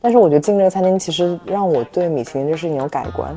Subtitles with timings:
[0.00, 3.36] 但是我觉得进这个餐厅其实让我对米其林这事情有改观。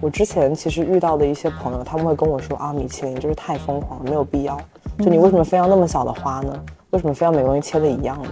[0.00, 4.60] 我之前其实遇到的一些朋友，他们会跟我说啊，米其林就是太疯狂了，没有必要。
[4.98, 6.52] 就你为什么非要那么小的花呢？
[6.90, 8.30] 为什么非要每个东西切的一样呢？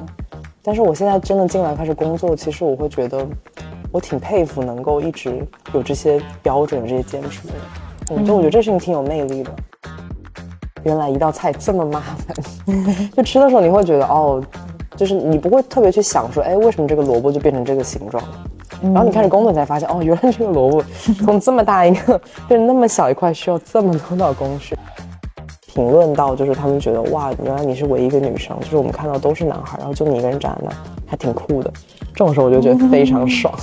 [0.62, 3.24] 但是我现在真的进来开始工作，其实我会觉得，
[3.92, 7.62] 我挺佩服能够一直有这些标准、这些坚持的人。
[8.10, 9.50] 嗯，就我觉得这事情挺有魅力的。
[10.84, 12.34] 原来一道菜这么麻烦，
[13.14, 14.42] 就吃的时候你会觉得哦，
[14.98, 18.28] 就是你不会特别去想说，哎，为什么这个萝卜就变成这个形状了？
[18.82, 20.82] 然后你开始工作才发现，哦， 原来这个萝卜
[21.24, 24.76] 从这么大一个 变成那么小一块，需要这么多道工序。
[25.66, 30.72] 评论到就是他们觉得哇，原来你是唯一一个女生，就是我们看到都是男孩，然后就你一个人站在那，
[31.06, 31.72] 还挺酷的。
[32.12, 33.54] 这种时候我就觉得非常爽。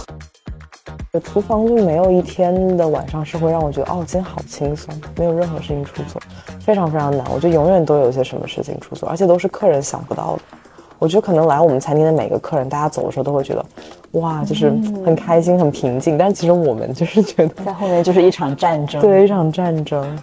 [1.24, 6.22] 厨房就没有一天的晚上是会让我觉得哦，今天好轻松，没有任何事情出错，
[6.60, 7.26] 非常非常难。
[7.34, 10.42] 我觉得永远都有一些什么事情出错，而且都是客人想不到的。
[11.00, 13.66] 我觉得可能来我们餐厅的每个客人，大家走的时候都会觉得，
[14.20, 14.70] 哇，就是
[15.06, 16.18] 很开心、很平静。
[16.18, 20.18] 但其实我们就是觉得，在后面就是一场战争，对，一场战争。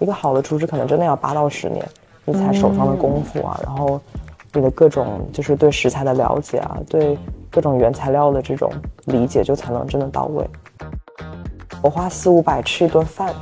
[0.00, 1.84] 一个好的厨师可能真的要八到十年，
[2.24, 4.00] 你才手上的功夫啊，然后
[4.52, 7.18] 你的各种就是对食材的了解啊，对
[7.50, 8.70] 各种原材料的这种
[9.06, 10.48] 理解，就才能真的到位。
[11.82, 13.34] 我花四五百吃一顿饭，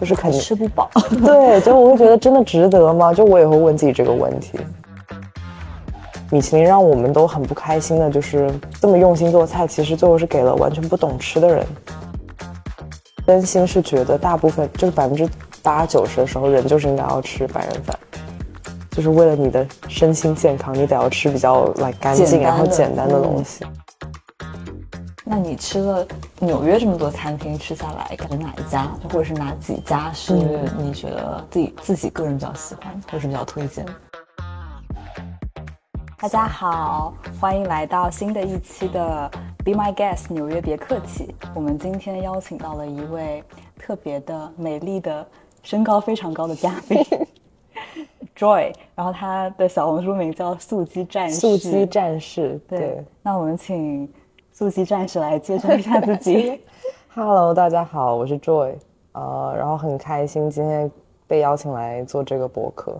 [0.00, 0.88] 就是肯定吃不饱。
[1.24, 3.12] 对，就我会觉得真的值得吗？
[3.12, 4.60] 就我也会问自己这个问题。
[6.30, 11.64] 米其林让我们都很不开心的，就是这么用心做菜，其实最后是给了完全不懂吃的人。
[13.26, 15.28] 真心是觉得大部分就是百分之
[15.62, 17.98] 八九十的时候，人就是应该要吃白人饭，
[18.90, 23.64] 就是为了你的身心健康，你得要吃比较来干净然后简单的东西。
[25.24, 26.06] 那你吃了
[26.38, 30.32] 纽约这么多餐厅吃下来，感觉哪一家或者是哪几家是
[30.78, 33.84] 你觉得自己自己个人比较喜欢，或者是比较推荐？
[36.18, 39.30] 大家好，欢迎来到新的一期的
[39.62, 41.34] Be My Guest 纽约，别客气。
[41.54, 43.44] 我们今天邀请到了一位
[43.78, 45.24] 特别的、美丽的、
[45.62, 47.04] 身高非常高的嘉宾
[48.34, 51.36] Joy，然后他的小红书名叫素鸡战士。
[51.36, 53.04] 素鸡战士，对。
[53.22, 54.10] 那我们请
[54.52, 56.58] 素鸡战士来介绍一下自己。
[57.14, 58.76] Hello，大家好，我是 Joy，
[59.12, 60.90] 呃，然后很开心今天
[61.26, 62.98] 被邀请来做这个博客。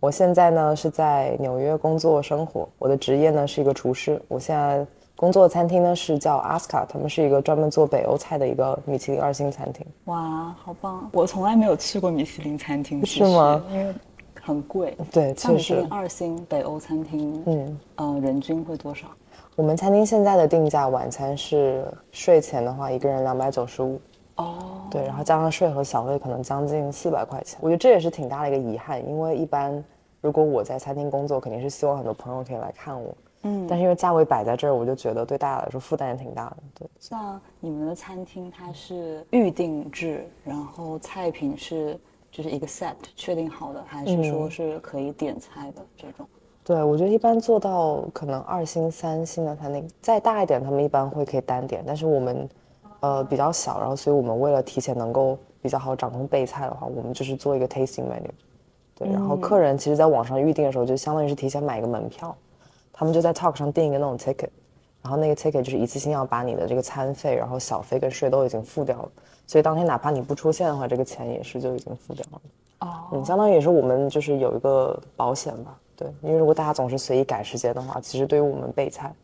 [0.00, 4.20] 我现在呢是在纽约工作生活，我的职业呢是一个厨师。
[4.28, 4.86] 我现在
[5.16, 9.84] 工作的餐厅呢是叫 Aska，，他们是一个专门做北欧菜的一个米其林二星餐厅。
[10.04, 11.10] 哇，好棒！
[11.12, 13.60] 我从来没有去过米其林餐厅，是吗？
[13.72, 13.92] 因为
[14.40, 14.96] 很贵。
[15.10, 15.84] 对，确实。
[15.90, 19.08] 二星北欧餐厅，嗯，呃，人均会多少？
[19.56, 24.00] 我们餐厅现在的定价，晚餐是税前的话，一个人两百九十五。
[24.38, 27.58] 哦，对，然后加上税和小费，可能将近四百块钱。
[27.60, 29.84] 我觉得这也是挺大的一个遗憾，因为一般
[30.20, 33.12] 如果我在餐厅工作，肯定是希望很多朋友可以来看我。
[33.42, 36.56] 嗯，但是因为价位摆在这儿，我就觉得对大家来说负担也挺大的。
[36.78, 41.98] 对，像你们的餐厅，它是预定制，然后菜品是
[42.30, 46.24] 就是一个 set 确定好的，还是说是可以点菜的这种？
[46.62, 52.48] 对，我觉得一般做到可能二星、三星的餐厅，再大一点，他们一般会可以单点，但是我们。
[53.00, 58.28] 呃，比较小，然后所以我们为了提前能够比较好掌控备菜的话，我们就是做一个 tasting menu，
[58.96, 62.34] 对，然后客人其实在网上预定的时候，就相当于是提前买一个门票，
[62.92, 64.48] 他们就在 Talk 上订一个那种 ticket，
[65.00, 69.08] 然后那个 ticket 就是一次性要把你的这个餐费、然后小费跟税都已经付掉了，
[69.46, 72.40] 所以当天哪怕你不出现的话，这个钱也是就已经付掉了。
[72.80, 79.14] 哦，嗯，相当于也是我们就是有一个保险吧，对，因为如果大家总是随意改时间的话，其实对于我们备菜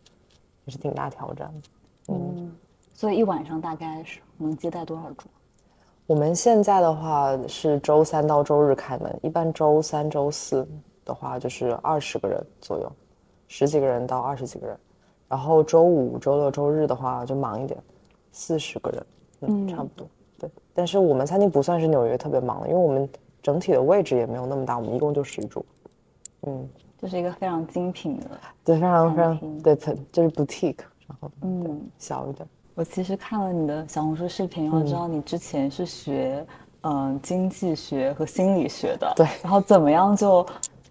[0.65, 2.55] 也是挺大挑战的，嗯。
[2.95, 5.29] 所以一晚上大概是能接待多少桌？
[6.07, 10.67] 我们现在的话是周三到周日开门，一般周三、周四
[11.05, 12.91] 的话就是二十个人左右，
[13.49, 14.79] 十几个人到二十几个人。
[15.29, 17.83] 然后周五、周六、周日的话就忙一点，
[18.31, 19.07] 四十个人，
[19.41, 20.07] 嗯，差不多。
[20.39, 23.09] 对，但是我们餐厅不算是纽约特别忙的，因为我们
[23.43, 25.65] 整体的位置也没有那么大，我们一共就十桌。
[26.43, 26.69] 嗯，
[26.99, 28.31] 这是一个非常精品的，
[28.65, 29.75] 对，非常非常对，
[30.13, 32.47] 就是 boutique，然后嗯，小一点。
[32.77, 36.45] 我其实看了你的小红书视频，我知道你之前是学
[36.83, 40.45] 嗯经济学和心理学的，对，然后怎么样就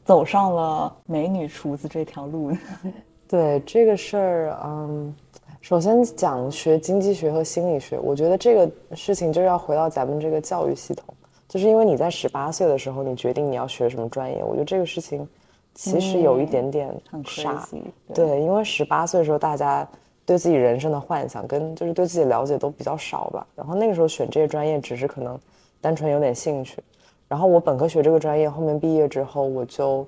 [0.06, 2.58] 走上了美女厨子这条路呢？
[3.28, 5.14] 对这个事儿，嗯，
[5.60, 11.14] 首先讲学经济学和心理学，我觉得这个事情就是要回到咱们这个教育系统，
[11.50, 15.28] 就是因为你在十八岁的时候你决定你要学什么专业，我觉得这个事情
[15.74, 16.96] 其实有一点点
[17.26, 17.68] 傻，
[18.14, 19.86] 对，因为十八岁的时候大家。
[20.26, 25.38] 对自己人生的幻想跟就是对自己了解都比较少吧，然后那个时候选这些专业只是可能
[25.82, 26.82] 单纯有点兴趣，
[27.28, 30.08] 然后我本科学这个专业，后面毕业之后我就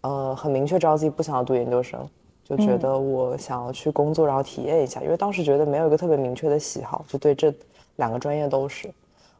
[0.00, 2.08] 呃，很明确知道自己不想要读研究生，
[2.42, 5.02] 就觉得我想要去工作，然后体验一下。
[5.02, 7.54] 因为当时觉得没有一个特别明确的喜好，就对这
[7.96, 8.90] 两个专业都是。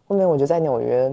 [0.07, 1.11] 后面我就在纽约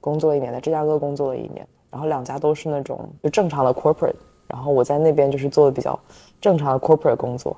[0.00, 4.14] 工作了一年，在芝加哥工作了一年，然后两家都是那种就正常的 corporate，
[4.46, 5.98] 然后我在那边就是做的比较
[6.40, 7.56] 正常的 corporate 工作，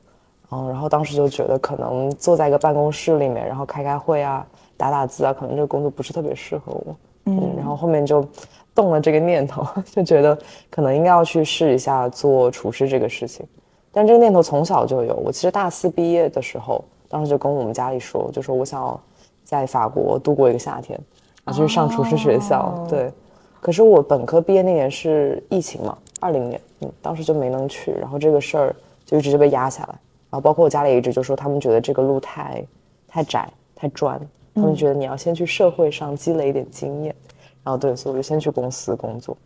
[0.50, 8.26] 嗯，然后当时就觉得可能坐在一个办公室里面，然后开开会啊，打打字啊，可能这个工作不是特别适合我，嗯，然后后面就。
[8.73, 10.38] 动了这个念头， 就觉得
[10.70, 13.44] 可能应该要去试一下做厨师这个事情。
[13.91, 15.12] 但这个念头从小就有。
[15.17, 18.99] 我其实大四毕业的时候，当时就跟我们家里说，就说我想要
[19.43, 20.99] 在法国度过一个夏天，
[21.44, 22.73] 然后去上厨师学校。
[22.88, 23.12] 对。
[23.61, 27.93] 可是我本科毕业那年是疫情嘛，二零年，嗯，当时就没能去。
[28.00, 29.94] 然后这个事儿就一直就被压下来。
[30.31, 32.65] 然后包括我家里一直就说，他们觉得这个路太
[33.09, 34.21] 太窄、太专，
[34.55, 37.15] 他们觉得你要先去社会上积累一点经验。
[37.62, 39.37] 然后对，所以我就先去公司工作，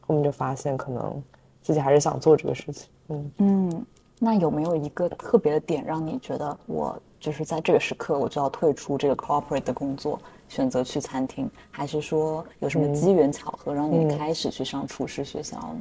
[0.00, 1.22] 后面就发现可能
[1.60, 2.88] 自己还是想做这个事情。
[3.08, 3.86] 嗯嗯，
[4.18, 15.80] 那有没有一个特别的点让你觉得我就是在这个时刻我就要退出这个 corporate 的工作，选择去餐厅，还是说有什么机缘巧合让你开始去上厨师学校呢？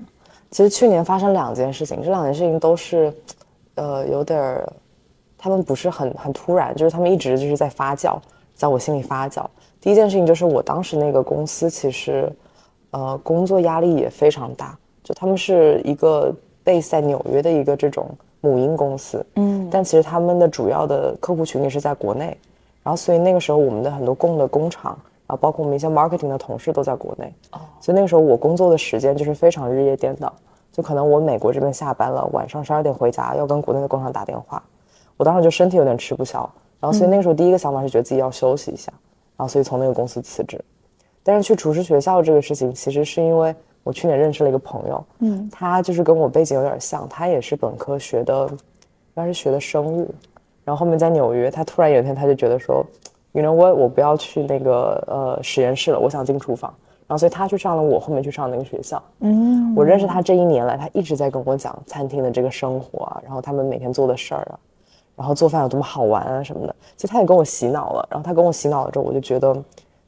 [0.49, 3.13] 其实去年发生两件事情，这两件事情都是，
[3.75, 4.73] 呃，有点儿，
[5.37, 8.17] 他们不是很很突然，就是他们一直就是在发酵，
[8.53, 9.45] 在我心里发酵。
[9.81, 12.31] 第一件事情就是我当时那个公司其实，
[12.91, 14.77] 呃，工作压力也非常大。
[15.03, 16.33] 就他们是一个
[16.63, 18.09] base 在纽约的一个这种
[18.39, 22.37] 母婴公司，嗯，但其实他们的主要的客户群体是在国内。
[22.83, 24.91] 然后所以那个时候我们的很多供的工厂，
[25.25, 27.33] 然后包括我们一些 marketing 的同事都在国内。
[27.51, 30.31] 哦，所以那个时候我工作的时间就是非常日夜颠倒。
[30.73, 34.61] 就可能我美国这边下班了，晚上十二点回家要跟国内的工厂打电话，
[35.15, 36.39] 我当时就身体有点吃不消。
[36.81, 38.91] 然后所以那个时候第一个想法是觉得自己要休息一下。
[39.35, 40.63] 然后，所以从那个公司辞职，
[41.23, 48.57] 但是去厨师学校这个事情，其实是因为我去年认识了一个朋友，嗯，他就是跟我背景有点像，他也是本科学的，应
[49.15, 50.13] 该是学的生物，
[50.63, 52.85] 然后后面在纽约，他突然有一天他就觉得说
[53.31, 56.71] ，you know what，我不要去那个呃实验室了，我想进厨房，
[57.07, 64.59] 然后所以他去上了我后面去上那个学校，嗯，我认识他这一年来，他一直在跟我讲餐厅的这个生活啊，然后他们每天做的事儿啊。
[65.15, 68.07] 然后做饭有多么好玩啊什么的，其实他也跟我洗脑了。
[68.09, 69.55] 然后他跟我洗脑了之后，我就觉得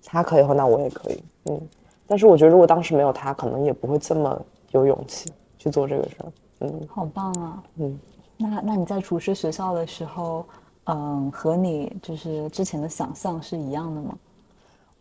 [0.04, 1.24] 他可以的话，那我也可以。
[1.46, 1.62] 嗯，
[2.08, 6.26] 但是我觉得如果当时没有他，可能也不会这么有勇气去做这个事儿。
[6.62, 7.64] 嗯，好棒啊。
[7.76, 8.00] 嗯，
[8.36, 10.44] 那那你在厨师学校的时候，
[10.86, 14.18] 嗯，和你就是之前的想象是一样的吗？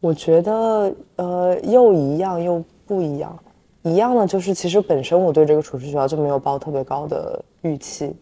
[0.05, 3.35] 我觉得呃，又一样又不一样。
[3.81, 8.15] 一样的就是，其实本身我对这个厨师学校就没有抱特别高的预期。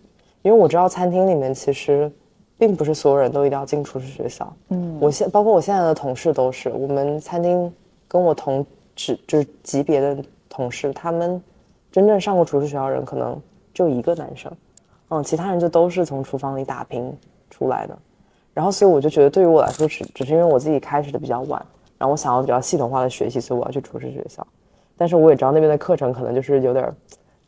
[0.43, 2.09] 因为我知道餐厅里面其实，
[2.57, 4.57] 并不是所有人都一定要进厨师学校。
[4.69, 7.73] 嗯，我现包括我现在的同事都是，我们餐厅
[8.07, 8.65] 跟我同
[8.95, 10.17] 职就是级别的
[10.49, 11.43] 同事，他们
[11.91, 13.37] 真正上过厨师学校的人可能
[13.75, 14.53] 就一个男生，
[15.09, 17.13] 嗯，其他人就都是从厨房里打拼
[17.51, 17.99] 出来的。
[18.55, 21.65] 然后所以我就觉得，对于我来说，只只是因为我自己开始的比较晚，
[22.03, 24.45] 然后我想要比较系统化的学习，所以我要去厨师学校。
[24.97, 26.93] 但是我也知道那边的课程可能就是有点。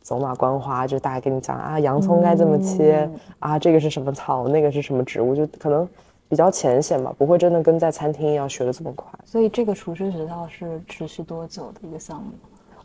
[0.01, 3.09] 走马观花，就大概跟你讲啊，洋葱该怎么切
[3.39, 5.89] 啊，这个是什么草，那个是什么植物，就可能
[6.29, 9.11] 比较浅显吧，不会真的跟在餐厅一样学的这么快。
[9.25, 12.29] 所以这个厨师学校是持续多久的一个项目？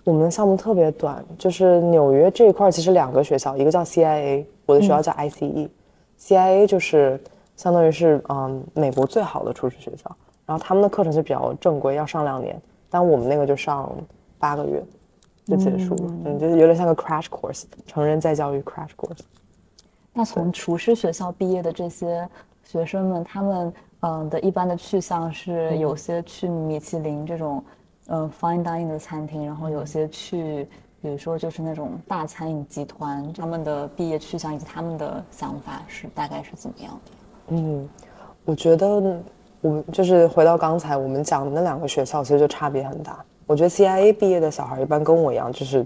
[0.05, 7.23] 我们的项目特别短，就是纽约这一块其实两个学校，一个叫 CIA，我的学校叫 ICE，CIA 就是
[7.54, 10.11] 相当于是嗯美国最好的厨师学校，
[10.50, 13.88] 然后他们的课程就比较正规，要上两年，但我们那个就上
[14.37, 14.83] 八个月。
[15.47, 19.21] 就结束了，嗯，就是有点像个 crash course，成人再教育 crash course。
[20.12, 22.28] 那从厨师学校毕业的这些
[22.62, 27.64] 学生们，他们嗯的一般的去向是，有些去米其林这种
[28.07, 30.69] 嗯 fine dining 的餐厅，然后有些去，
[31.00, 37.57] 比如说就是那种大餐饮集团，他们的毕业去向以及他们的想法是大概是怎么样的？
[37.57, 37.88] 嗯，
[38.45, 39.21] 我觉得
[39.61, 43.23] 我们就是回到刚才我们讲的那两个学校，其实就差别很大。
[43.47, 45.85] 我觉得 CIA 毕业的小孩一般跟我一样，就是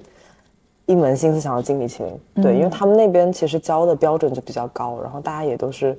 [0.87, 2.21] 一门心思想要进米其林。
[2.43, 5.99] 对，因为他们那边其实教的标准就比较高，然后大家也都是，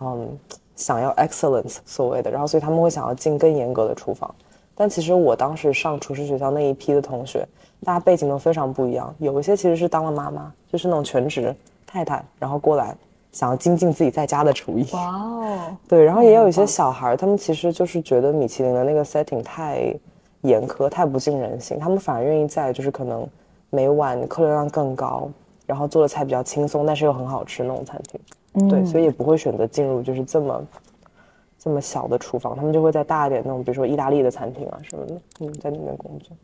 [0.00, 0.26] 嗯，
[0.74, 4.34] 想要 excellence 所谓的，然后所以他们会想要进更严格的厨房。
[4.74, 7.46] 但其实我当时上厨师学校那一批的同学，
[7.84, 9.14] 大家背景都非常不一样。
[9.18, 11.54] 有一些其实是当了妈妈，就是那种全职
[11.86, 12.96] 太太，然后过来
[13.32, 14.86] 想要精进自己在家的厨艺。
[14.92, 15.76] 哇哦！
[15.88, 19.94] 对，然后也有一些小孩，他们其实就是觉得米其林的那个 setting 太。
[20.42, 23.24] 严苛太不近人性，他们反而愿意在就是可能
[23.70, 25.30] 每晚客流量更高，
[25.66, 30.66] 然后做的菜比较轻松，但是又很好吃那种餐厅，对，所以也不会选择进入就是这么
[31.60, 36.36] 这么小的厨房，他们就会在大一点那种，比如说意大利的餐厅啊什么的，嗯，在里面工作。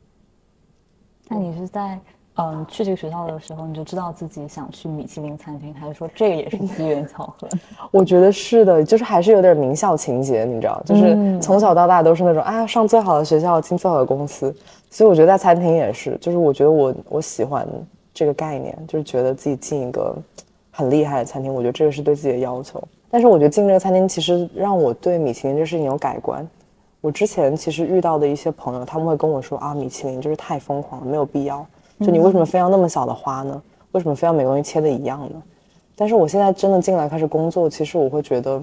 [1.26, 1.98] 那你是在
[2.40, 7.48] 嗯，去这个学校的时候，你就知道自己想去米其林餐厅，还是说这个也是机缘巧合？
[7.90, 14.54] 我觉得是的，就是还是有点名校情节，你知道，就是从小到大都是那种啊，上最好的学校，进最好的公司，
[14.88, 17.66] 所以我觉得在餐厅也是，就是我觉得我我喜欢
[18.14, 20.16] 这个概念，就是觉得自己进一个
[20.70, 22.80] 很厉害的餐厅，我觉得这个是对自己的要求。
[23.10, 26.46] 但是我觉得进这个餐厅其实让我对米其林这事情有改观。
[27.00, 31.66] 我之前其实遇到的一些朋友，他们会跟我说啊，米其林就是太疯狂了，没有必要。
[32.00, 33.62] 就你为什么非要那么小的花呢？
[33.92, 35.42] 为什么非要每个东西切的一样呢？
[35.96, 38.62] 但是我现在真的进来开始工作，其实我会觉得，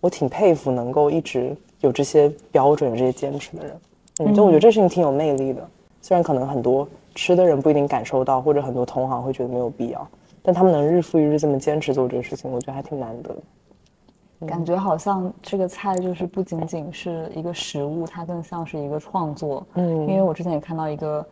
[0.00, 3.76] 我挺佩服能够一直有这些标准、这些坚持的人。
[4.20, 5.66] 嗯，就我觉得这事情挺有魅力的。
[6.02, 10.06] 虽然可能很多吃的人不一定感受到，或者很多同行会觉得没有必要，
[10.42, 14.46] 但他们能日复一日这么坚持做这个事情，我觉得还挺难得的。
[14.46, 19.64] 感觉好像这个菜就是不仅仅是一个食物，它更像是一个创作。
[19.74, 21.24] 嗯，因为我之前也看到一个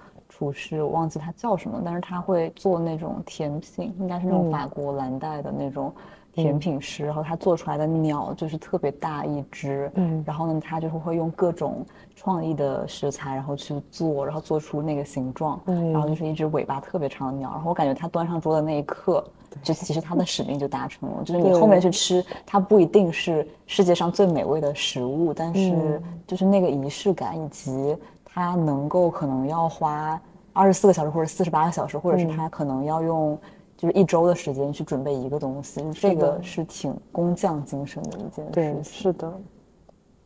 [0.43, 5.93] 厨师，我忘记他叫什么，但是他会做那种甜品，应该是那种法国蓝带的那种
[6.33, 7.07] 甜品师。
[7.07, 17.49] 然后他做出来的鸟就是特别大一只，嗯，然后呢，他就是会用各种创意的食材，然后去做，然后做出那个形状，嗯，然后就是一只尾巴特别长的鸟。
[17.53, 19.25] 然后我感觉他端上桌的那一刻。
[19.63, 27.95] 就其实他的使命就达成了，就是你后面去吃，它不一定是世界上最美味的食物，但是就是那个仪式感，以及
[28.25, 30.19] 他能够可能要花
[30.53, 33.39] 二十四个小时或者四十八个小时，或者是他可能要用
[33.77, 38.51] 就是一周的时间去准备一个东西，这个是挺工匠精神的一件事。
[38.53, 39.33] 对，是的，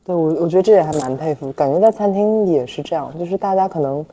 [0.04, 4.06] 对我我觉得这也还蛮佩服，感觉在餐厅也是这样，就是大家可能，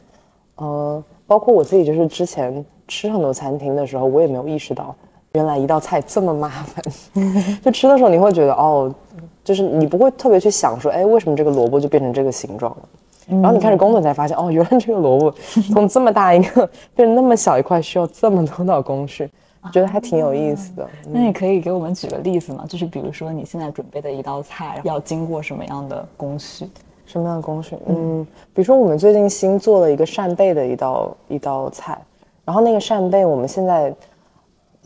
[0.55, 2.65] 呃，包括我自己，就是之前。
[2.86, 4.93] 吃很多餐厅的时候，我也没有意识到，
[5.36, 6.84] 原来一道菜这么麻烦。
[7.63, 8.93] 就吃的时候，你会觉得哦，
[9.41, 12.89] 就是你不会特别去想说，哎，为什么这个萝卜就变成这个形状了？
[13.27, 15.34] 然后你开始工作才发现，哦，原来这个萝卜
[15.74, 19.30] 从这么大一个变成那么小一块，需要这么多道工序，
[19.72, 20.89] 觉得还挺有意思的。
[21.08, 22.65] 那你可以给我们举个例子吗？
[22.68, 26.68] 就是比如说你现在准备的一道菜要经过什么样的工序？
[27.06, 27.77] 什么样的工序？
[27.88, 31.98] 嗯，比如说我们最近新做了一个扇贝的一道一道菜。
[32.46, 33.94] 然后那个扇贝，我们现在，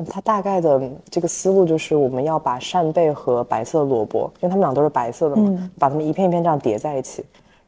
[0.08, 0.80] 它大概的
[1.10, 7.26] 这个思路就是，我们要把扇贝和白色萝卜，因为它们俩都是白色的嘛，把它们一片一片这样叠在一起。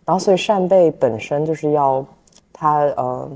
[0.10, 2.04] 然后，所以扇贝本身就是要
[2.52, 3.30] 它，呃，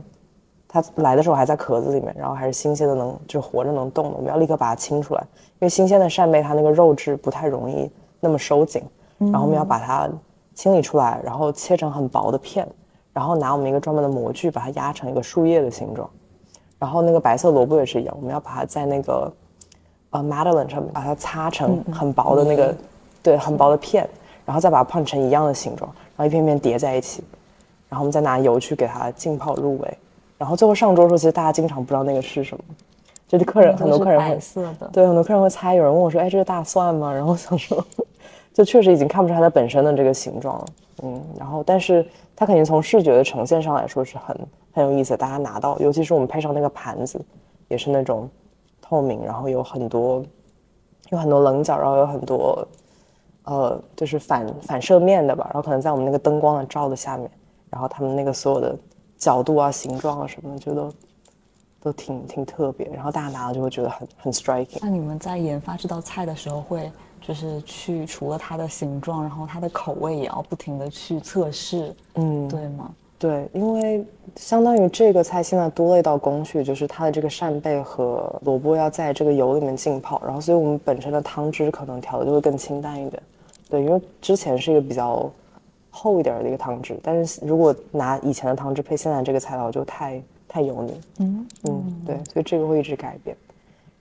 [0.68, 7.88] 它来的时候还在壳子里面，然后还是新鲜的，能就是活着能动的，我们要立刻把它清出来，因为新鲜的扇贝它那个肉质不太容易
[8.20, 8.82] 那么收紧。
[9.20, 10.10] 然后我们要把它
[10.56, 12.68] 清理出来，然后切成很薄的片，
[13.14, 16.10] 然后拿我们一个专门的模具把它压成一个树叶的形状。
[16.80, 19.32] 然后那个白色萝卜也是一样，我们要把它在那个
[20.10, 22.76] 呃 madeleine 上面把它擦成很薄的那个，
[23.22, 24.10] 对，很薄的片，
[24.44, 27.24] 然后再把它碰成一样的形状，然后一片片叠在一起，
[27.90, 29.98] 然后我们再拿油去给它浸泡入味，
[30.38, 32.64] 然后最后上桌的时候，其实大家经常不知道那个是什么，
[33.28, 34.40] 就是客人很多客人会，
[34.92, 37.14] 对，很多客人会猜，有人问我说，哎，这是大蒜吗？
[37.14, 37.84] 然后想说，
[38.54, 40.66] 就确实已经看不出它的本身的这个形状了，
[41.04, 42.06] 嗯，然后但是
[42.36, 44.38] 它肯定从视觉的呈现上来说是很。
[44.76, 47.24] 很有意思，大家拿到，尤其是我们配上那个盘子，
[47.68, 48.28] 也是那种
[48.82, 50.26] 透明，然后有很多
[51.12, 52.68] 有很多棱角，然后有很多
[53.46, 57.30] 呃，就是反反射面的吧，然后可能在我们那个灯光的照的下面，
[57.70, 58.76] 然后他们那个所有的
[59.18, 60.94] 角度啊、形状啊什么的，就都
[61.82, 64.80] 都挺挺特别，然后大家拿了就会觉得很很 striking。
[64.82, 66.90] 那你们在研发这道菜的时候，会
[67.22, 72.94] 就是去除了它的形状，然后它的口味也要不停的去测试，嗯，对吗？
[73.20, 83.24] 对，因为相当于这个菜现在多了一道工序，就是它的这个扇贝和萝卜要在这个油里面浸泡，然后所以我们本身的汤汁可能调的就会更清淡一点。
[83.74, 85.28] 对，因为之前是一个比较
[85.90, 91.02] 厚一点的一个汤汁，但是如果拿以前的汤汁配现在这个菜的话，就太太油腻。
[91.18, 93.36] 嗯嗯，对，所以这个会一直改变。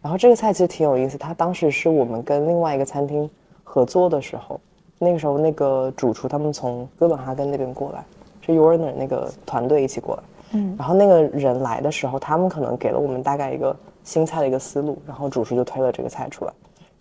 [0.03, 3.31] 然后这个菜其实挺有意思，它当时是我们跟另外一个餐厅
[3.65, 4.61] 合作的时候，
[4.99, 8.05] 那个时候那个主厨他们从哥本哈根那边过来。
[8.45, 10.23] 是 Urner 那个团队一起过来，
[10.55, 16.53] 嗯，然后那个人来的时候，他们可能给了我们大概一个新菜的一个思路，然后主厨就推了这个菜出来，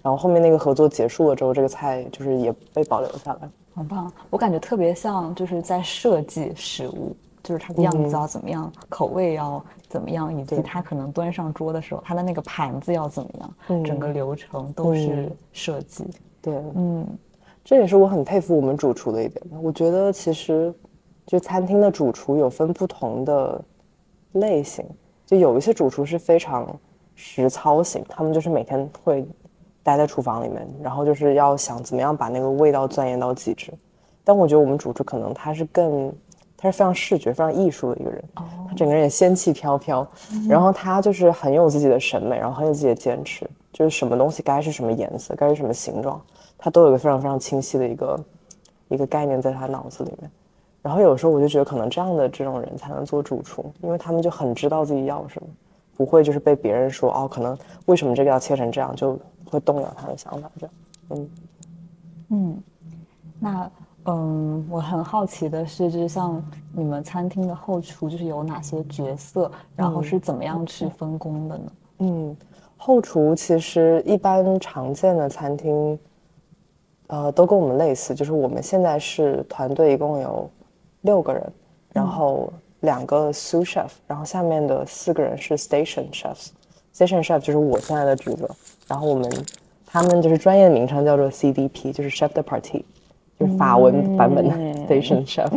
[0.01, 4.11] 然后后面那个合作结束了之后，这个菜就是也被保留下来，很棒。
[4.29, 16.05] 我感觉特别像就是在设计食物，就是它的样子要怎么样，口味要怎么样，以及它可能端上桌的时候，它的那个盘子要怎么样，整个流程都是设计。
[16.41, 17.05] 对，嗯，
[17.63, 19.43] 这也是我很佩服我们主厨的一点。
[19.61, 20.73] 我觉得其实。
[21.27, 23.63] 就餐厅的主厨有分不同的
[24.33, 24.83] 类型，
[25.25, 26.67] 就有一些主厨是非常
[27.15, 29.25] 实操型，他们就是每天会
[29.83, 33.73] 待在厨房里面，然后就是要想怎么样把那个味道钻研到极致。
[34.23, 36.13] 但我觉得我们主厨可能他是更，
[36.55, 38.23] 他是非常视觉、非常艺术的一个人。
[38.35, 40.07] 哦，他整个人也仙气飘飘，
[40.47, 46.21] 然后他就是很有自己的审美，然后很有自己的坚持，就是什么东西该是什么颜色，该是什么形状，
[46.57, 48.23] 他都有一个非常非常清晰的一个
[48.89, 50.29] 一个概念在他脑子里面。
[50.83, 55.47] 然后有时候我就觉得，可能这样的这种人才能做主厨，因为他们就很知道自己要什么，
[56.01, 57.55] 不会就是被别人说哦，可能
[57.85, 60.49] 为什么这个要切成这样，就会动摇他的想法。
[60.57, 60.73] 这样，
[61.09, 61.29] 嗯
[62.29, 62.63] 嗯，
[63.39, 63.71] 那。
[64.05, 66.43] 嗯，我很好奇的是，就是像
[66.73, 71.71] 你们餐厅的后厨，就是有哪些角色，然后是怎么样去分工的呢？
[71.99, 72.35] 嗯，
[72.77, 75.99] 后厨其实一般常见的餐厅，
[77.09, 80.49] 呃，都跟我们类似，就是我们现在是团队一共有
[81.01, 81.53] 六个人，
[81.93, 86.49] 然后两个 sous chef，然后下面的四个人是 station chefs。
[86.95, 88.47] station chef 就是我现在的职责，
[88.87, 89.27] 然后我们
[89.85, 92.83] 他们就是专业的名称叫做 CDP，就是 chef de partie。
[93.57, 94.53] 法文版本的
[94.85, 95.49] station chef，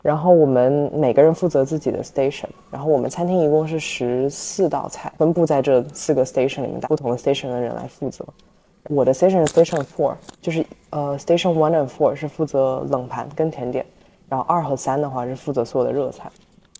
[0.00, 8.24] 然后我们每个人负责自己的 station，然后我们餐厅一共是十四道菜，分布在这四个 station 里面，不同的 station 的人来负责。
[8.88, 13.84] 我的 station 是 station four，就是呃 station one and four 是负责冷盘跟甜点，
[14.28, 16.30] 然后二和三的话是负责所有的热菜。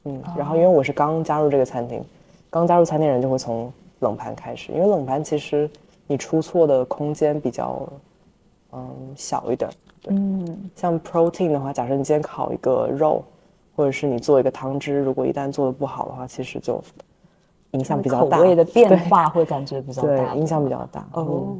[0.06, 2.02] 嗯，然后因为我是刚加入这个餐厅，
[2.48, 5.68] 刚加入餐厅人就会从冷盘开始，因为冷盘其实
[6.06, 7.86] 你出错的空间比较
[8.72, 9.68] 嗯小一点。
[10.08, 13.24] 嗯，像 protein 的话，假设你今天烤一个肉，
[13.74, 16.80] 或者是你做一个汤汁，如果一旦做的不好的话，其实就
[17.72, 21.04] 影响比较大，口味的变化会感觉比较大，影响比较大。
[21.14, 21.56] 哦，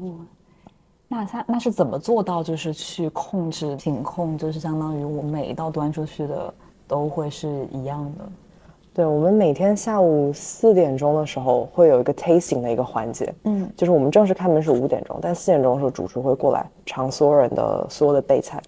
[1.09, 6.55] 那他那是怎么做到，就是去控制品控，就是相当于我每一道端出去的
[6.87, 8.25] 都会是一样的。
[8.95, 18.59] 对我们每天下午四点钟的时候会有一个 tasting 的一个环节，嗯，就是我们正式开门是五点钟，但四点钟的时候主厨会过来尝所有人的所有的备菜，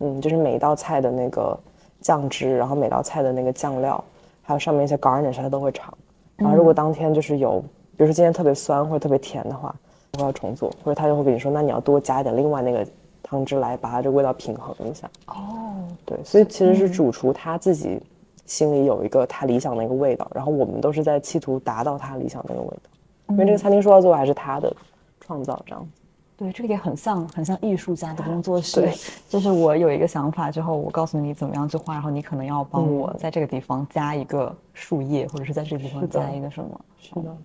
[0.00, 1.56] 嗯，就是每一道菜的那个
[2.00, 4.02] 酱汁，然后每道菜的那个酱料，
[4.42, 5.96] 还有上面一些 garnish 他都会尝。
[6.36, 7.60] 然后如果当天就是有，
[7.96, 9.72] 比如说今天特别酸或者特别甜的话，
[10.18, 12.84] 我要重做，或者他就会跟你说，那你要多加一点另外那个
[13.22, 15.10] 汤汁来把它这味道平衡一下。
[15.26, 18.00] 哦，对，所以其实是主厨他自己。
[18.46, 22.90] 心里有一个他理想的一个味道，然后我们都是在企图达到他理想那个味道，
[23.32, 24.74] 因为这个餐厅说到最后还是他的
[25.20, 25.90] 创造，这样子。
[26.34, 28.80] 对，这个也很像很像艺术家的工作室。
[28.80, 28.94] 对，
[29.28, 36.80] 就是我有一个想法之后，我告诉你怎么样去画，然后你可能要帮我在这个地方加一个树叶，或者是在这个地方加一个什么。
[36.98, 37.36] 是的。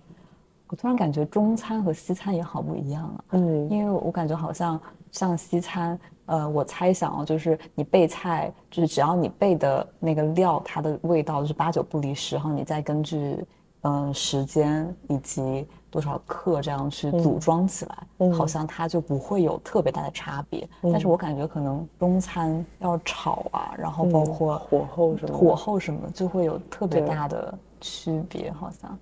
[0.68, 3.24] 我突然感觉中餐和西餐也好不一样啊。
[3.30, 3.68] 嗯。
[3.70, 5.98] 因为我感觉好像像西餐。
[6.26, 13.44] 呃，我猜想哦，就是你备菜，就是只要你备的那个料，它的味道就是八九不离十，然后你再根据
[13.82, 20.66] 嗯时间以及多少克这样去组装起来，好像它就不会有特别大的差别。
[20.80, 28.98] 但是我感觉可能中餐要炒啊，然后包括火候什么，火候什么就会有特别大的区别，好像。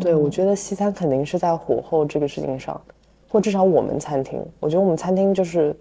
[0.00, 2.80] 对，我觉得西餐肯定是在火候这个事情上，
[3.28, 5.74] 或至少我们餐厅，我觉得我们餐厅就是。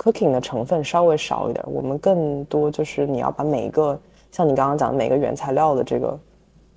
[0.00, 6.16] cooking 的成分稍微少一点，我们更多就是你要把每一个像你刚刚讲的每个原材料的这个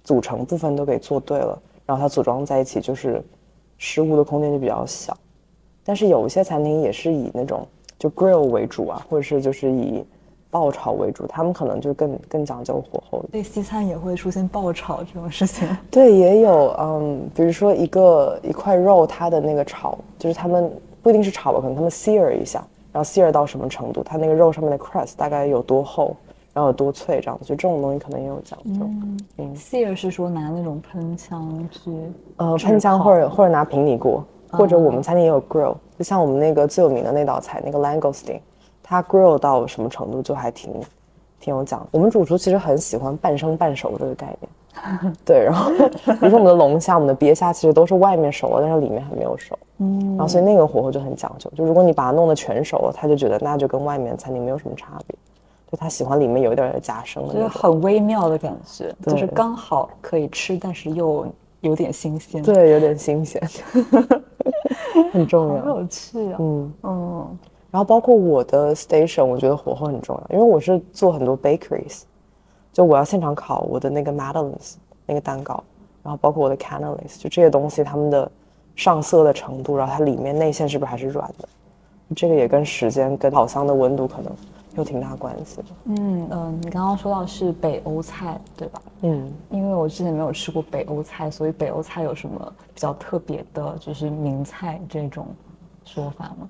[0.03, 3.23] 组成部分都给做对了，然后它组装在一起就是
[3.77, 5.15] 食物的空间就比较小。
[5.84, 7.63] 但是有一些餐厅也是以那种
[7.99, 10.03] 就 grill 为主啊，或者是就是以
[10.51, 13.23] 爆炒为主，他们可能就更更讲究火候。
[13.31, 15.67] 对，西餐也会出现爆炒这种事情。
[15.89, 22.63] 对，也有，嗯，比如说一个一块肉，它的那个炒就是他们不一定是炒吧，可能他们 sear 一下。
[22.93, 26.13] 然后 sear 到什么程度，它那个肉上面的 crust 大概有多厚，
[26.53, 28.85] 然后有多脆，这样子，就这种东西可能也有讲究。
[29.37, 31.89] 嗯，sear 是说拿那种喷枪去，
[32.35, 38.41] 呃，喷枪或者或者拿平底锅，或者我们餐厅也有 grill，就像我们那个最有名的那道菜那个 langoustine，
[38.91, 40.69] 它 grill 到什么程度就还挺
[41.39, 41.88] 挺有讲。
[41.91, 45.13] 我们主厨其实很喜欢半生半熟这个概念。
[45.23, 49.58] 对，然后比如说我们的龙虾、我们的鳖虾，其实都是外面熟了，但是里面还没有熟。
[49.77, 51.49] 嗯，然后所以那个火候就很讲究。
[51.56, 55.17] 就如果你把它弄得全熟了，他就觉得那就跟外面餐厅没有什么差别。
[55.71, 61.25] 就他喜欢里面有一点点夹生的，就是很微妙的感觉，就是刚好可以吃，但是又
[61.62, 62.43] 有点新鲜。
[62.43, 63.41] 对，有点新鲜，
[65.13, 65.62] 很重要。
[65.62, 66.38] 好有趣啊！
[66.39, 67.39] 嗯嗯。
[67.71, 72.03] 然后包括我的 station，我觉得火候很重要，因为我是做很多 bakeries。
[72.73, 75.62] 就我要现场烤我的那个 madeleines 那个蛋糕，
[76.03, 78.31] 然后包括我的 cannellis，就这些东西，它们的
[78.77, 81.49] 上色的程度，然后它里面内馅是不是还是软的，
[82.15, 84.31] 这个也跟时间跟烤箱的温度可能
[84.77, 85.63] 有挺大关系的。
[85.84, 88.81] 嗯嗯，你刚刚说到是北欧菜对吧？
[89.01, 95.27] 嗯，因为我之前没有吃过北欧菜，所以北欧菜有什么比较特别的，就是名菜这种
[95.84, 96.49] 说法吗？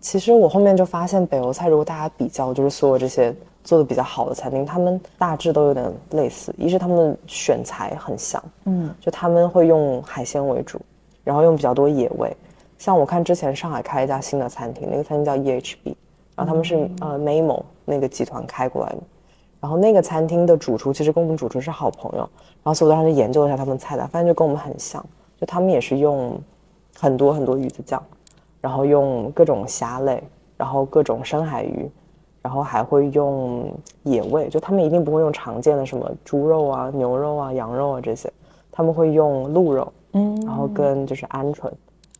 [0.00, 3.34] 其实我后面就发现，北欧菜如果大家比较，就是所有这些。
[3.64, 6.54] 做的比较好的餐厅，他们大致都有点类似。
[6.56, 10.80] 一是他们的选材很像，嗯，就他们会用海鲜为主，
[11.22, 12.34] 然后用比较多野味。
[12.78, 15.94] 像我看之前上海开一家新的餐厅，那个餐厅叫 EHB，
[16.34, 18.98] 然后他们是呃 Mamo 那个集团开过来的。
[19.60, 25.04] 然后那个餐厅的主厨其实跟我们主厨是好朋友，然后所以我当时研究了一下他们菜单，发现就跟我们很像，
[25.38, 26.40] 就他们也是用
[26.98, 28.02] 很多很多鱼子酱，
[28.60, 30.22] 然后用各种虾类，
[30.56, 31.90] 然后各种深海鱼，
[32.42, 38.32] 然后还会用野味，就他们一定不会用常见的什么猪肉啊、牛肉啊、羊肉啊这些，
[38.70, 41.70] 他们会用鹿肉，嗯，然后跟就是鹌鹑，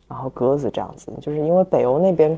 [0.07, 2.37] 然后鸽子这样子，就是因为北欧那边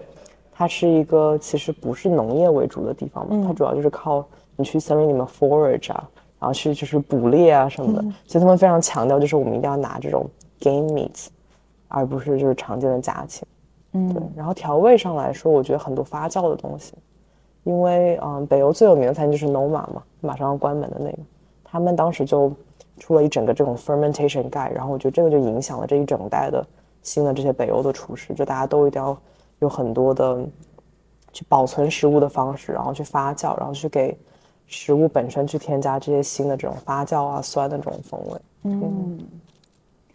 [0.52, 4.26] 它是一个其实不是农业为主的地方嘛，它主要就是靠。
[4.58, 11.28] 你去森林里面 forage 啊，然后去就是捕猎啊什么的，所以他们非常强调，就是我们一定要拿这种 game meat，
[11.88, 13.48] 而不是就是常见的家禽。
[13.94, 14.22] 嗯，对。
[14.36, 16.94] 然后调味上来说，我觉得很多发酵的东西，
[17.64, 21.18] 因为嗯，北欧最有名的餐厅就是 Noma 嘛，马上要关门的那个，
[21.64, 22.52] 他们当时就
[22.98, 26.66] 出了一整个这种 fermentation guide，然后我觉得这个就影响了这一整代的
[27.02, 29.18] 新的这些北欧的厨师，就大家都一定要
[29.60, 30.44] 有很多的
[31.34, 34.18] 去保存食物的方式，然后去发酵，然后去给。
[34.74, 39.20] 食物本身去添加这些新的这种发酵啊酸的这种风味，嗯，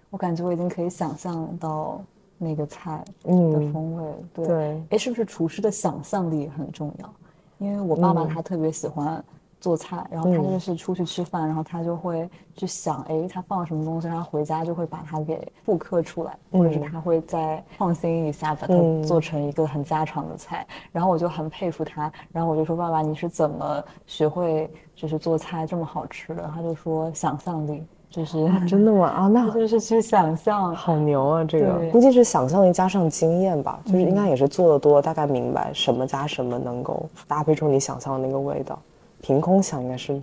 [0.08, 2.00] 我感觉我已经可以想象到
[2.38, 3.32] 那个菜的
[3.72, 7.14] 风味，对，哎，是不是厨师的想象力很重要？
[7.58, 9.22] 因为我爸爸他特别喜欢。
[9.58, 20.64] 做菜，然后他就是出去吃饭，然后他就会去想，哎，他放了什么东西，然后回家就会把它给复刻出来，或者是他会再创新一下，把它做成一个很家常的菜。
[20.92, 26.48] 然后我就很佩服他，然后我就说，爸爸，你是怎么学会就是做菜这么好吃的？
[26.54, 29.08] 他就说，想象力，就是真的吗？
[29.08, 31.44] 啊，那 就是去想象，好牛啊！
[31.44, 38.78] 这个估计是想象力加上经验吧，就是应该也是做的多，大概明白什么加什么能够搭配出你想象的那个味道。
[39.20, 40.18] 凭空想应该是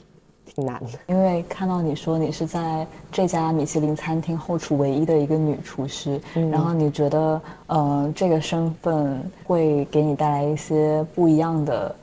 [0.46, 6.20] 挺难的，因为看到你说你是在这家米其林餐厅后厨唯一的一个女厨师，
[6.52, 11.94] 然后你觉得呃这个身份会给你带来一些不一样的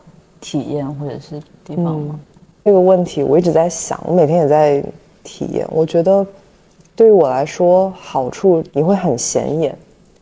[0.40, 2.20] 体验或者是地方吗？
[2.64, 4.84] 这个问题我一直在想，我每天也在
[5.22, 5.66] 体验。
[5.70, 6.26] 我觉得
[6.94, 9.74] 对于我来说，好处你会很显眼，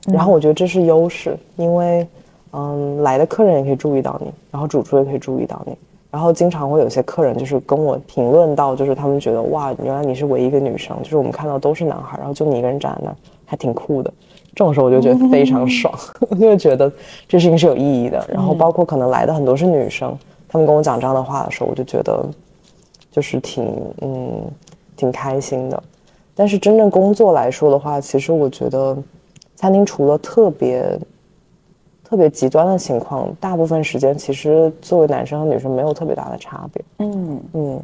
[0.07, 2.07] 然后我觉得这是优势，因为
[2.53, 5.77] 嗯来的客人也可以注意到你，然后主厨也可以注意到你。
[6.11, 14.11] 然后经常会有些客人就是跟我评论到，就是他们觉得哇，原来你是唯一一个女生，就是我们看到都是男孩，然后就你一个人站在那儿，还挺酷的。
[14.55, 15.93] 这种时候我就觉得非常爽，
[16.31, 16.91] 我就觉得
[17.29, 18.27] 这事情是有意义的。
[18.33, 22.25] 然后包括可能来的很多是女生，他们跟我讲这样的话的时候，我就觉得
[23.13, 23.67] 就是挺
[24.01, 24.43] 嗯
[24.99, 25.83] 挺开心的。
[26.35, 28.95] 但是真正工作来说的话，其实我觉得
[29.57, 30.99] 餐厅除了特别。
[32.11, 36.83] 特别极端的情况，大部分时间其实作为男生和女生没有特别大的差别。
[37.01, 37.83] 嗯嗯，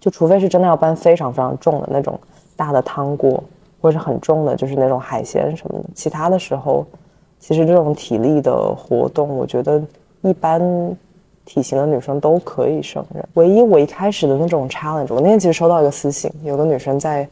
[0.00, 2.18] 就除非是真的要搬非常非常重的那种
[2.56, 3.44] 大的汤锅，
[3.82, 5.84] 或者是很重的，就是那种海鲜什么的。
[5.94, 6.86] 其他的时候，
[7.38, 9.78] 其实这种体力的活动，我觉得
[10.22, 10.58] 一般
[11.48, 13.26] 体型的女生都可以胜任。
[13.32, 17.26] 唯一我一开始的那种 challenge，我那天其实收到一个私信，有个女生在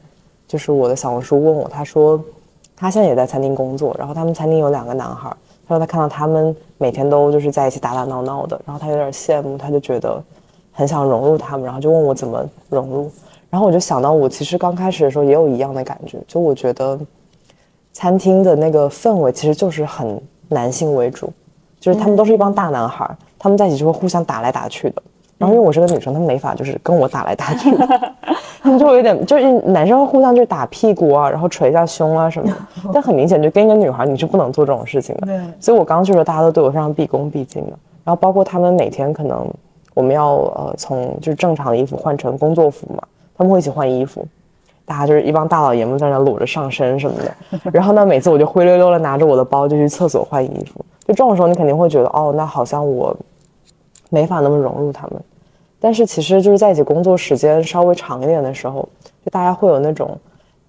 [0.48, 2.18] 就是我的小红书问我，她说
[2.74, 5.28] 她现在也在餐厅工作，然后他们餐厅有两个男孩。
[5.68, 10.24] 她说她看到他们每天都就是在一起打打闹闹的，然后她有点羡慕，她就觉得
[10.72, 13.10] 很想融入他们，然后就问我怎么融入。
[13.50, 16.98] 然后我就想到我其实刚开始的时候也有一样的感觉，就我觉得
[17.92, 21.32] 餐厅的那个氛围其实就是很男性为主，
[21.78, 25.00] 就是他们都是一帮大男孩，他们在一起就会互相打来打去的。
[25.38, 27.70] 然后因为我是个女生，他们没法就是跟我打来打去，
[28.60, 32.56] 他们就会有点就是男生会互相就是打屁股啊，然后捶一下胸啊什么的。
[32.92, 35.26] 但很明显，就跟一个女孩你是不能做这种事情的。
[35.26, 35.38] 对。
[35.60, 37.72] 所以我刚去的时候，大家都对我非常毕恭毕敬的。
[38.02, 39.46] 然后包括他们每天可能
[39.94, 43.02] 我们要呃从就是正常的衣服换成工作服嘛，
[43.38, 44.26] 他们会一起换衣服，
[44.86, 47.70] 大家就是一帮大老爷们在那裸着上身什么的。
[47.70, 50.82] 然后呢，每次我就灰溜溜的拿着我的包就去厕所换衣服。
[51.06, 53.14] 就这种时候，你肯定会觉得哦，那好像我。
[54.10, 55.20] 没法那么融入他们，
[55.80, 58.88] 但是其实就是在一起工作时间稍微长一点的时候，
[59.24, 60.16] 就大家会有那种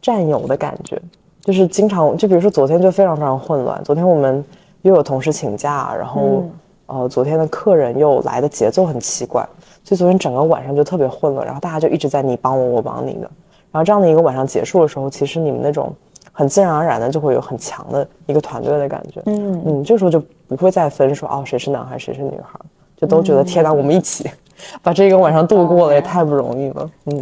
[0.02, 1.00] 战友的感觉，
[1.42, 4.44] 就是经常就比如说昨天就非常非常混乱，昨天我们
[4.82, 6.44] 又有同事请假，然后
[6.88, 9.48] 呃昨天的客人又来的节奏很奇怪，
[9.84, 13.30] 所以昨天整个晚上就特别混乱，然后大家就一直在你帮我我帮你的，
[13.72, 15.94] 然后这样的一个晚上结束的时候，其实你们那种
[16.32, 19.62] 很自然而然的就会有很强的一个团队的感觉，嗯。
[19.66, 22.60] 嗯，这时候就不会再分说哦谁是男孩谁是女孩。
[22.98, 24.30] 就都觉得天哪，我们一起，
[24.82, 26.90] 把这个晚上度过了，也太不容易了。
[27.06, 27.22] 嗯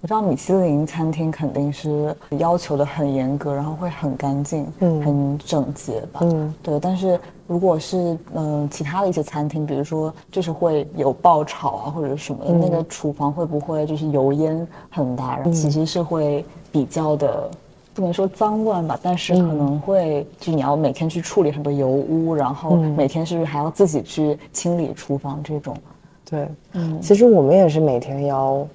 [0.00, 6.20] 我知道米其林餐厅肯定是要求的很严格，然后会很干净，嗯很整洁吧。
[6.22, 6.78] 嗯，对。
[6.78, 17.50] 但是如果是嗯、其他的一些餐厅，比如说就是会有爆炒啊或者什么的，那个厨房会不会就是油烟很大，然后其实是会比较的。
[17.96, 25.74] 不能说脏乱吧，但是可能会，就你要每天去处理很多油污，然后每天是不是还要自己去清理厨房这种？
[26.28, 28.66] 对，嗯，其实我们也是每天要，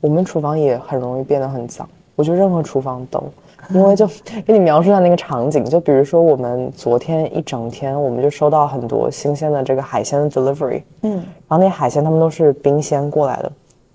[0.00, 1.88] 我们厨房也很容易变得很脏。
[2.14, 3.24] 我觉得任何厨房都，
[3.70, 4.06] 因为就
[4.46, 13.50] 给你描述一下那个场景，就比如说我们昨天一整天，我们就收到很多新鲜的这个海鲜的 delivery，嗯，然后那些海鲜他们都是冰鲜过来的，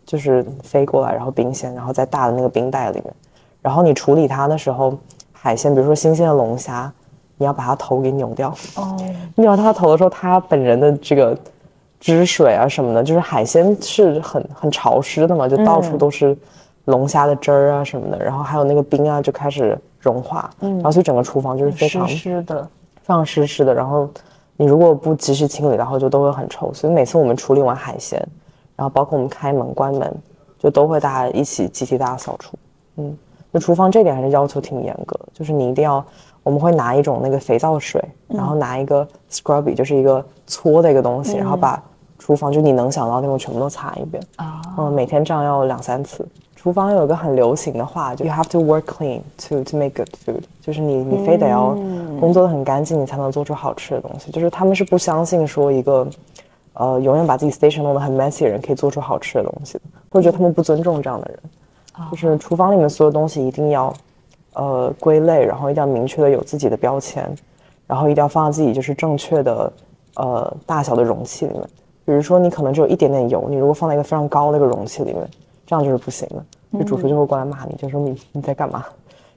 [0.05, 3.13] 就是飞过来，然后冰鲜，然后在大的那个冰袋里面，
[3.67, 4.97] 然后你处理它的时候，
[5.33, 6.89] 海鲜比如说新鲜的龙虾，
[7.35, 8.95] 你要把它头给扭掉，哦，
[9.35, 11.37] 扭到它头的时候，它本人的这个
[11.99, 16.33] 汁水啊什么的，就是海鲜是很很潮湿的嘛，就到处都是
[16.85, 20.75] 龙虾的汁儿啊什么的，然后还有那个冰啊就开始融化，嗯。
[20.75, 22.63] 然后所以整个厨房就是非常湿的，
[23.01, 24.09] 非常湿湿的，然后
[24.55, 26.73] 你如果不及时清理，然后就都会很臭。
[26.73, 28.17] 所以每次我们处理完海鲜，
[28.77, 30.15] 然后包括我们开门关门，
[30.57, 32.57] 就都会大家一起集体大扫除。
[32.99, 33.15] 嗯，
[33.53, 36.03] 就厨房这点还是要求挺严格的，就是你一定要，
[36.43, 41.81] 我们会拿一种那个肥皂水，然后拿一个 scrubby，就是一个搓的一个东西，然后把
[42.19, 44.21] 厨房就你能想到的地方全部都擦一遍。
[44.35, 46.27] 啊，嗯，每天这样要两三次。
[46.55, 51.69] 厨房有一个很流行的话，就 you have to work clean to to make good food，就是你你非得要
[52.19, 54.31] 工作的很干净，你才能做出好吃的东西。
[54.31, 56.05] 就是他们是不相信说一个，
[56.73, 61.39] 呃，永远把自己 station 弄得很 messy 的人可以做出好吃的东西的，或者觉得他们不尊重这样的人。
[62.11, 63.93] 就是厨房里面所有东西一定要，
[64.53, 67.29] 呃，归类，然后一定要明确的有自己的标签，
[67.85, 69.71] 然后一定要放在自己就是正确的，
[70.15, 71.61] 呃，大小的容器里面。
[72.05, 75.29] 比如说你可能只有一点点油，你如果放在一个非常高的一个容器里面，
[75.65, 76.45] 这样就是不行的。
[76.79, 78.85] 就主厨就会过来骂你，就说你你在干嘛？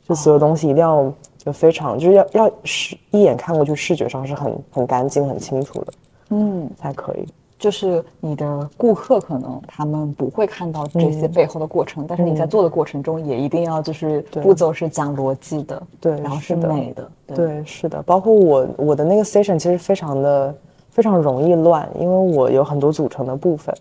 [0.09, 5.93] 就所有东西一定要就非常就是要要视一眼看过去视觉上是很很干净很清楚的
[6.31, 7.27] 嗯，才可以。
[7.61, 20.55] 就是你的顾客可能他们不会看到这些背后的过程，但是你在做的过程中也一定要就是步骤是讲逻辑的，对然后是美的，对，对，是的，包括我我的那个 station 其实非常的
[20.89, 23.75] 非常容易乱，因为我有很多组成的部分，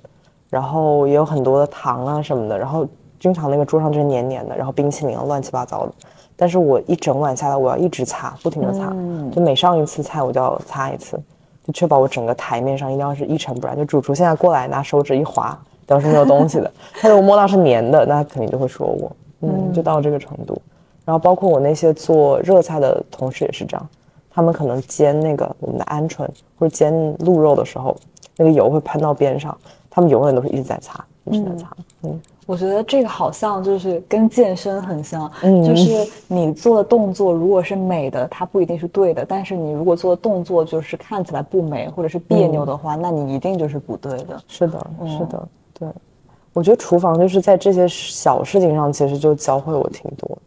[0.49, 2.85] 然后也有很多的糖啊什么的，然后
[3.17, 5.93] 经常那个桌上就是黏黏的，然后冰淇淋啊乱七八糟的。
[6.35, 8.93] 但是我一整晚下来，我要一直擦，不停的擦，
[9.31, 11.23] 就每上一次菜我就要擦一次，就
[11.71, 13.75] 确保我整个台面上一定要是一尘不染。
[13.75, 20.61] 就主厨现在过来拿手指一划，要是没有东西的， 他如果摸到是黏的，那他肯定就会说我，嗯，就到这个程度。
[21.05, 23.89] 然后包括我那些做热菜的同事也是这样，
[24.29, 26.27] 他们可能煎那个我们的鹌鹑
[26.57, 27.95] 或者煎鹿肉的时候，
[28.37, 29.57] 那个油会喷到边上，
[29.89, 31.67] 他们永远都是一直在擦，一直在擦。
[32.03, 44.41] 嗯，我觉得这个好像就是跟健身很像，嗯就是你做的动作如果是美的，它不一定是对的，但是你如果做的动作就是看起来不美或者是别扭的话，那你一定就是不对的。
[44.47, 45.87] 是的，是的，对。
[46.51, 50.41] 我觉得厨房就是在这些小事情上，其实就教会我挺多的。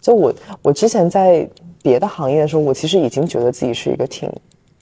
[0.00, 1.48] 就我，我之前在
[1.80, 4.28] 别的行业的时候，我其实已经觉得自己是一个挺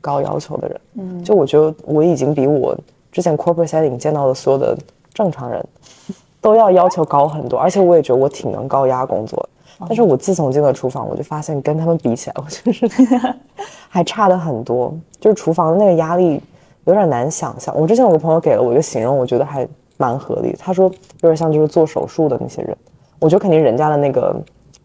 [0.01, 0.81] 高要求的人。
[0.95, 2.75] 嗯，就我觉得我已经比我
[3.13, 4.75] 之前 corporate setting 见到的所有的
[5.13, 5.63] 正常人
[6.41, 9.49] 都要要求高很多，而且我也觉得我挺能高压工作的。
[9.81, 12.89] 但是我自从进了厨房，我就发现跟他们比起来，我就是
[13.91, 14.95] 还差的很多。
[15.21, 16.41] 就是厨房的那个压力
[16.85, 17.77] 有点难想象。
[17.79, 19.69] 我之前有个朋友给了我一个形容，我觉得还
[19.99, 20.59] 蛮合理的。
[20.59, 20.87] 他说
[21.21, 22.75] 有点像就是做手术的那些人，
[23.19, 24.35] 我觉得肯定人家的那个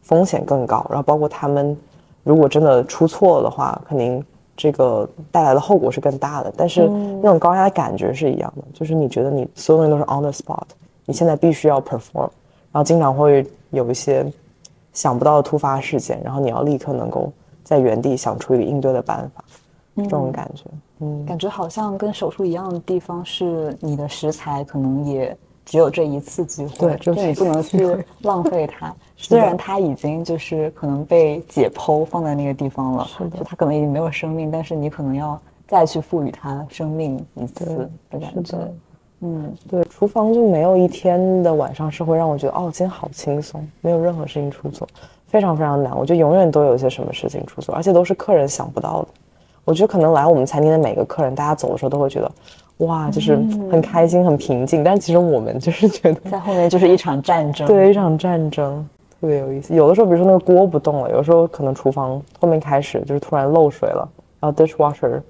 [0.02, 1.78] 风险更高，然后包括他们
[2.24, 4.22] 如果真的出错了的话，肯定
[4.58, 6.54] 这个带来的后果是更大的。
[6.58, 6.90] 但是
[7.22, 10.66] 那种高压的感觉是一样的，就是你觉得你所有东西都是 on the spot，
[11.12, 12.30] 你现在必须要 perform，
[12.72, 14.26] 然后经常会有一些
[14.94, 17.30] 想不到的突发事件，然后你要立刻能够
[17.66, 19.44] 在原地想出一个应对的办法，
[19.98, 20.64] 这种感觉。
[21.00, 28.96] 嗯，感觉好像跟手术一样的地方是，你的食材可能也只有这一次机会，对就你不能去浪费它。
[29.18, 38.58] 虽然它已经就是可能被解剖放在那个地方了，是的就它可能已经没有生命，但是你可能要再去赋予它生命一次的感觉。
[39.24, 44.88] 嗯，对，厨房就没有一天的晚上是会让我觉得哦，今天好轻松，没有任何事情出错，
[45.28, 45.96] 非常非常难。
[45.96, 49.08] 我觉得永远都有一些什么事情出错，而且都是客人想不到的。
[49.64, 52.32] 我觉得可能来我们餐厅的每个客人，大家走的时候都会觉得，
[52.78, 53.36] 哇，就是
[53.72, 54.84] 很开心、很平静。
[54.84, 57.68] 但其实我们就是觉得，在后面就是一场战争。
[57.68, 58.84] 对，一场战争，
[59.20, 59.76] 特别有意思。
[59.76, 65.22] 有的时候，比如说那个锅不动了，有时候可能厨房后面开始就是突然漏水了，然后 dishwasher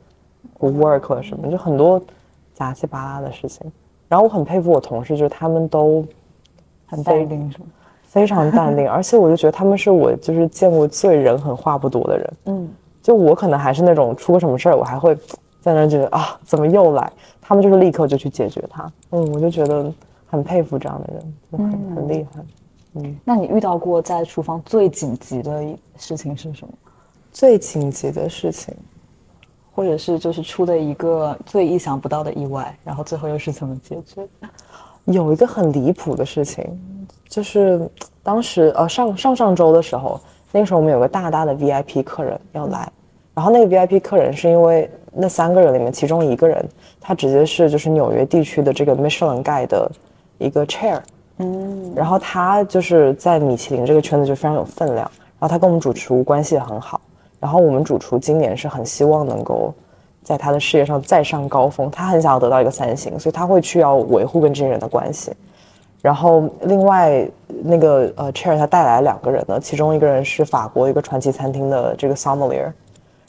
[0.58, 2.01] 不 work 了什么，就很多
[2.54, 3.69] 杂七八拉的事情。
[4.12, 6.06] 然后我很佩服我同事，就是他们都
[6.86, 7.65] 很淡定，是吗？
[8.04, 12.34] 非常淡定，而且我就觉得他们是我就是见过最人狠话不多的人。
[12.47, 12.69] 嗯，
[13.02, 15.15] 就我可能还是那种出个什么事儿，我还会
[15.62, 17.10] 在那觉得啊，怎么又来？
[17.39, 18.91] 他们就是立刻就去解决它。
[19.12, 19.89] 嗯，我就觉得
[20.28, 22.41] 很佩服这样的人，就很很厉害。
[22.95, 25.63] 嗯，那你遇到过在厨房最紧急的
[25.95, 26.74] 事情是什么？
[27.32, 28.76] 最紧急的事情，
[29.82, 34.22] 或者是就是出的一个最意想不到的意外，然后最后又是怎么解决？
[35.06, 36.63] 有一个很离谱的事情。
[37.28, 37.89] 就是
[38.22, 42.88] 当时呃上上上周的时候，那个时候我们有个大大的 VIP 客人要来，
[43.34, 46.63] 然后那个 VIP 客人是因为那三个人里面其中一个人，
[47.00, 49.91] 他直接是就是纽约地区的这个 Michelin 盖的
[50.38, 51.00] 一个 chair，
[51.38, 57.02] 嗯，然后他就是在米其林这个圈子就非常有分量，然后他跟我们主厨关系也很好，
[57.41, 59.73] 然后我们主厨今年是很希望能够
[60.23, 65.34] 在他的事业上再上高峰，他很想要得到一个三星，所以他会去要维护跟这些人的关系。
[66.01, 67.27] 然后另外
[67.63, 72.71] 那个呃，chair 他带来两个人呢，其中一个人是法国一个传奇餐厅的这个 sommelier，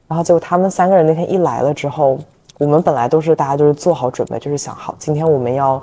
[0.06, 2.18] 然后结果他们三个人那天一来了之后，
[2.58, 5.82] 我们本来都是大家就是做好准备，就是想好今天我们要，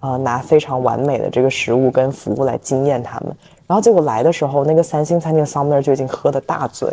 [0.00, 6.90] 呃，拿非常完美的这个食物跟服务来惊艳他们，然后结果来的时候，那个三星餐厅的 sommelier 就已经喝的大醉，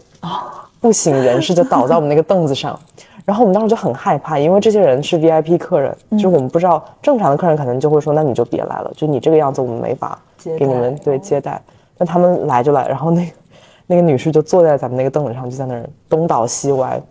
[0.88, 2.80] 不省人事就倒在我们那个凳子上。
[3.26, 10.18] 然后我们当时就很害怕，因为这些人是 VIP 客人，就是我们不知道正常的客人可能就会说，那你就别来了，就你这个样子我们没法
[10.58, 11.62] 给你们对接待。
[11.98, 13.32] 那他们来就来，然后那个
[13.86, 17.02] 那个女士就坐在咱们那个凳子上，就在那儿东倒西歪，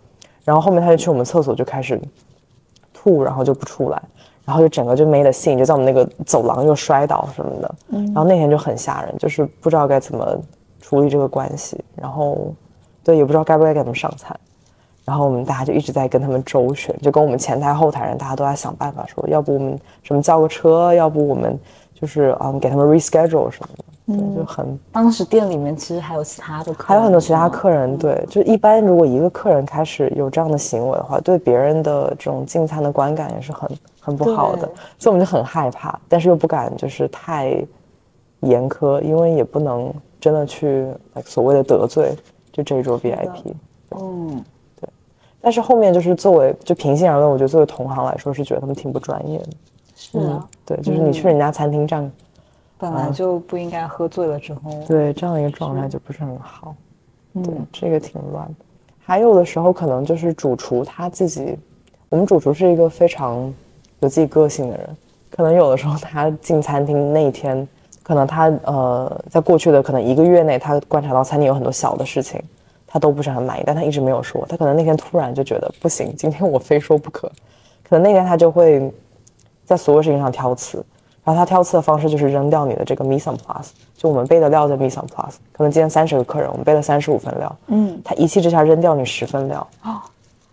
[0.43, 2.01] 然后后面她就去我们厕所就开始
[2.91, 4.01] 吐，然后就不出来，
[4.43, 7.75] 然后就整个就没了信，就在我们那个走廊又摔倒什么的。
[7.91, 10.35] 然后那天就很吓人，就是不知道该怎么
[10.81, 12.51] 处理这个关系，然后
[13.07, 14.35] 对也不知道该不该给他们上菜。
[15.05, 21.57] 然后我们大家就一直在跟他们周旋，就跟我们前台后台人，大家都在想办法，说要不我们什么叫个车，要不我们
[21.93, 24.77] 就是嗯给他们 reschedule 什么的，嗯，就很。
[24.91, 33.69] 当时店里面其实还有其他的客人，还有很多其他客人，对，就一般如果一个客人开始有这样的行为的话，对别人的这种进餐的观感也是很
[34.01, 37.65] 很不好的，所以我们就很害怕，但是又不敢就是太
[38.41, 39.89] 严苛，因为也不能
[40.19, 40.85] 真的去
[41.23, 42.13] 所谓的得罪
[42.57, 43.53] 就这一桌 VIP，
[43.91, 44.43] 嗯。
[44.81, 44.89] 对
[45.39, 49.47] 但是后面就是作为就平心而论，我觉得作为同行来说是觉得他们挺不专业的。
[49.95, 52.11] 是啊，对，就是你去人家餐厅这样，
[52.77, 56.75] 本来就不应该喝醉了之后，对这样一个状态就不是很好。
[57.33, 58.65] 对，这个挺乱的。
[58.99, 61.57] 还有的时候可能就是主厨他自己，
[62.09, 63.53] 我们主厨是一个非常
[64.01, 64.97] 有自己个性的人，
[65.29, 67.67] 可能有的时候他进餐厅那一天，
[68.07, 72.41] 可能他呃在过去的可能一个月内，他观察到餐厅有很多小的事情。
[72.89, 74.45] 他都不是很满意，但他一直没有说。
[74.47, 77.29] 他可能那天突然就觉得不行，今天我非说不可。
[77.83, 78.89] 可能那天他就会
[79.65, 80.77] 在所有事情上挑刺，
[81.21, 83.71] 然后他挑刺的方式就是扔掉你的这个 mise en place。
[83.97, 87.55] 就我们备的料在 mise en place，可能今天三十个客人，我们备了三十五份料。
[87.67, 89.67] 嗯，他一气之下扔掉你十份料。
[89.83, 89.99] 哦，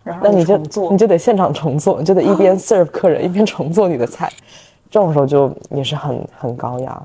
[0.03, 4.29] 然后那你就，你就得现场重做，你就得一边 serve 客人一边重做你的菜。
[4.91, 7.03] 这种时候就也是很很高压，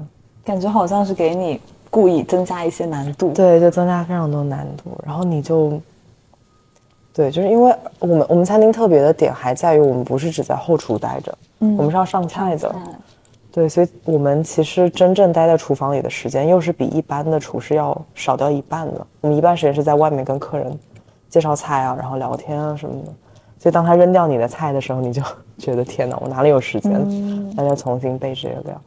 [0.51, 1.61] 感觉好像是给你。
[1.93, 4.97] 故意增加一些难度，对，就增加非常多难度。
[5.05, 5.73] 然后你就，
[7.13, 12.73] 对，就是因为我们我们餐厅特别的点还在于我们不是只在后厨待着，嗯，我们是要上菜的，
[13.51, 19.05] 对，所以我们其实真正待在厨房里的时间又是比一般的厨师要少掉一半的。
[19.23, 20.79] 我们一半时间是在外面跟客人
[21.29, 23.13] 介绍菜啊，然后聊天啊什么的。
[23.59, 25.21] 所以当他扔掉你的菜的时候，你就
[25.59, 28.83] 觉得天哪，我哪里有时间那就重新备这个料？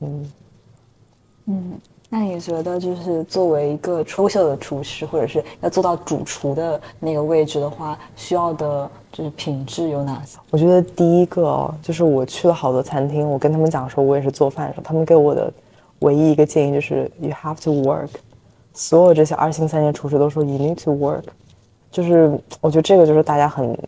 [0.00, 0.32] 嗯
[1.46, 1.72] 嗯。
[2.14, 10.38] 那你觉得，就是作为一个优秀的厨师，或者是要做到主厨的那个位置的话，需要的就是品质有哪些？
[10.50, 15.50] 我觉得第一个哦，就是我去了好多餐厅，我跟他们讲说，我也是做饭的时候，他们给我的
[16.00, 18.10] 唯一一个建议就是 you have to work。
[18.74, 21.24] 所有这些二星三星厨师都说 you need to work。
[21.90, 23.78] 就是我觉得这个就是大家很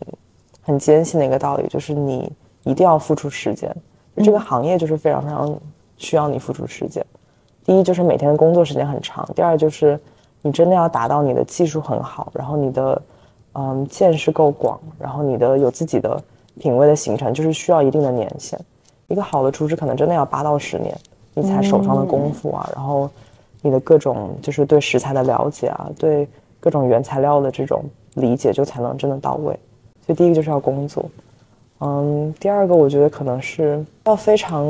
[0.62, 3.70] 很坚信的一个道理，就是你一定要付出时间。
[4.16, 5.54] 这个行业就是非常非常
[5.98, 7.04] 需要你付出时间。
[7.64, 9.98] 第一就是每天的工作时间很长，第二就是
[10.42, 13.00] 你真的要达到你的技术很好，然后你的
[13.54, 16.22] 嗯见识够广，然后你的有自己的
[16.60, 18.60] 品味的形成，就是需要一定的年限。
[19.08, 20.94] 一个好的厨师可能真的要八到十年，
[21.32, 23.08] 你才手上的功夫啊，然后
[23.62, 26.28] 你的各种就是对食材的了解啊，对
[26.60, 27.82] 各种原材料的这种
[28.14, 29.58] 理解，就才能真的到位。
[30.04, 31.04] 所以第一个就是要工作，
[31.80, 34.66] 嗯，第二个我觉得可能是要非常。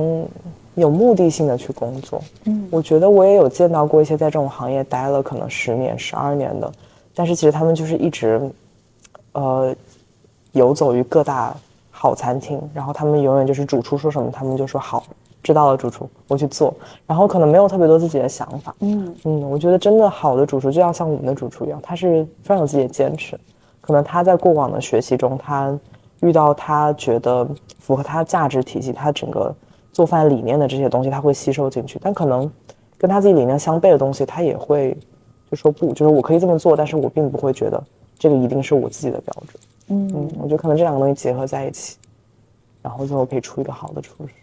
[0.75, 6.73] 有目的性的去工作，嗯，我觉得我也有见到过一些在这种行业待了可能十年、十二年的，
[7.15, 8.41] 但是其实他们就是一直，
[9.33, 9.75] 呃，
[10.53, 11.55] 游走于各大
[11.91, 15.05] 好餐厅，然后他们永远就是主厨说什么，他们就说好，
[15.43, 16.75] 知道了，主厨我去做，
[17.07, 18.75] 然后可能没有特别多自己的想法。
[18.81, 23.39] 嗯嗯，我觉得真的好的主厨就要像我们的主厨一样，他是非常有自己的坚持。
[23.81, 25.79] 可能他在过往的学习中，他
[26.21, 27.47] 遇到他觉得
[27.79, 29.55] 符合他价值体系，他整个
[29.95, 31.99] 做饭理念的这些东西，他会吸收进去。
[32.03, 32.51] 但可能
[32.99, 34.95] 跟他自己理念相悖的东西，他也会
[35.51, 37.83] 就说不，就是我可以这么做，但是我并不会觉得
[38.19, 39.63] 这个一定是我自己的标准。
[39.89, 41.97] 嗯，嗯我觉得可能这两个东西结合在一起，
[42.83, 44.35] 然后最后可以出一个好的厨师。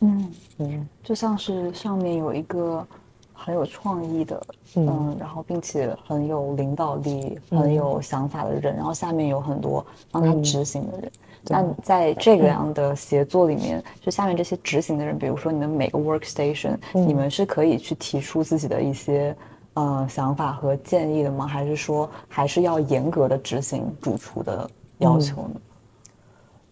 [0.00, 2.86] 嗯，嗯就像是上面有一个
[3.32, 4.42] 很有创意的，
[4.76, 11.10] 嗯嗯，然后并且很有领导力、很有想法的人，然后下面有很多帮他执行的人。
[11.48, 19.36] 那在这个样的协作里面，就下面这些执行的人，比如说你的每个 workstation，、你们是可以去提出自己的一些
[19.74, 21.46] 呃想法和建议的吗？
[21.46, 24.68] 还是说还是要严格的执行主厨的
[24.98, 25.60] 要求呢？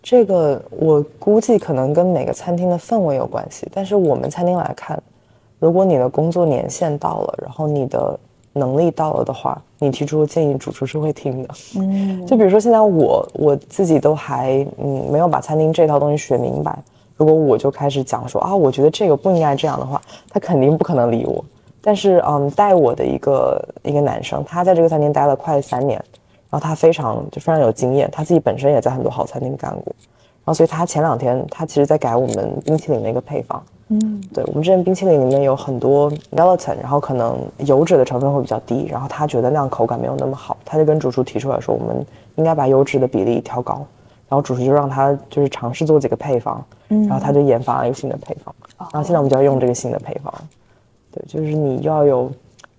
[0.03, 5.01] 这个我估计可能跟每个餐厅的氛围有关系，但是我们餐厅来看，
[5.59, 8.19] 如果你的工作年限到了，然后你的
[8.53, 11.49] 能力到了的话，你提出的建议，主厨是会听的。
[11.77, 16.79] 嗯就比如说现在我我自己都还嗯没有把餐厅这套东西学明白，
[17.17, 21.45] 如果我就开始讲说啊，我觉得这个不应该这样的话，他肯定不可能理我。
[21.81, 25.99] 但是嗯，带我的一个一个男生，他在这个餐厅待了快三年，
[26.49, 29.93] 然后他非常就非常有经验，他自己本身也在很多好餐厅干过，
[30.45, 33.61] 然后所以他前两天他其实在改我们冰淇淋的一个配方，
[33.93, 34.23] 嗯。
[34.33, 42.05] 对我们之前冰淇淋里面有很多 gelatin，然后可能油脂的成分会比较低，然后他觉得那样口感没有那么好，他就跟主厨提出来说，我们
[42.37, 43.75] 应该把油脂的比例调高，
[44.29, 47.07] 然后主厨就让他就是尝试做几个配方，嗯。
[47.07, 50.33] 然后他就研发了一个新的配方，然后现在我们就要用这个新的配方，
[51.11, 52.31] 对，就是你要有，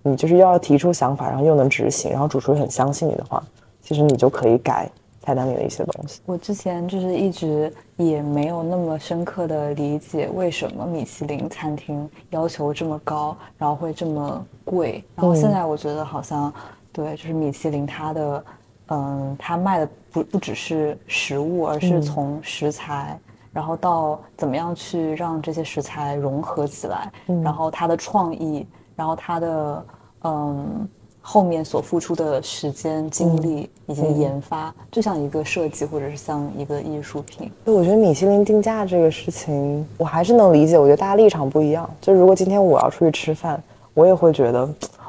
[0.02, 3.42] 你就是要提出想法，然后又能执行，然后主厨很相信你的话，
[3.80, 4.90] 其实你就可以改
[5.24, 6.20] 菜单里的一些东西。
[6.26, 15.02] 我之前就是一直也没有那么深刻的理解为什么米其林餐厅要求这么高，然后会这么贵。
[15.16, 16.52] 然后现在我觉得好像，
[16.92, 18.44] 对，就是米其林它的，
[18.88, 23.18] 嗯，它卖的不不只是食物，而是从食材。
[23.52, 28.66] 然后到怎么样去让这些食材融合起来，然后它的创意，
[28.96, 29.86] 然后它的
[30.24, 30.88] 嗯
[31.26, 37.50] 后面所付出的时间、精力以及研发，就像一个设计或者是像一个艺术品。
[37.64, 40.78] 对，我觉得米其林定价这个事情，我还是能理解。
[40.78, 41.88] 我觉得大家立场不一样。
[41.98, 43.60] 就如果今天我要出去吃饭，
[43.94, 44.68] 我也会觉得，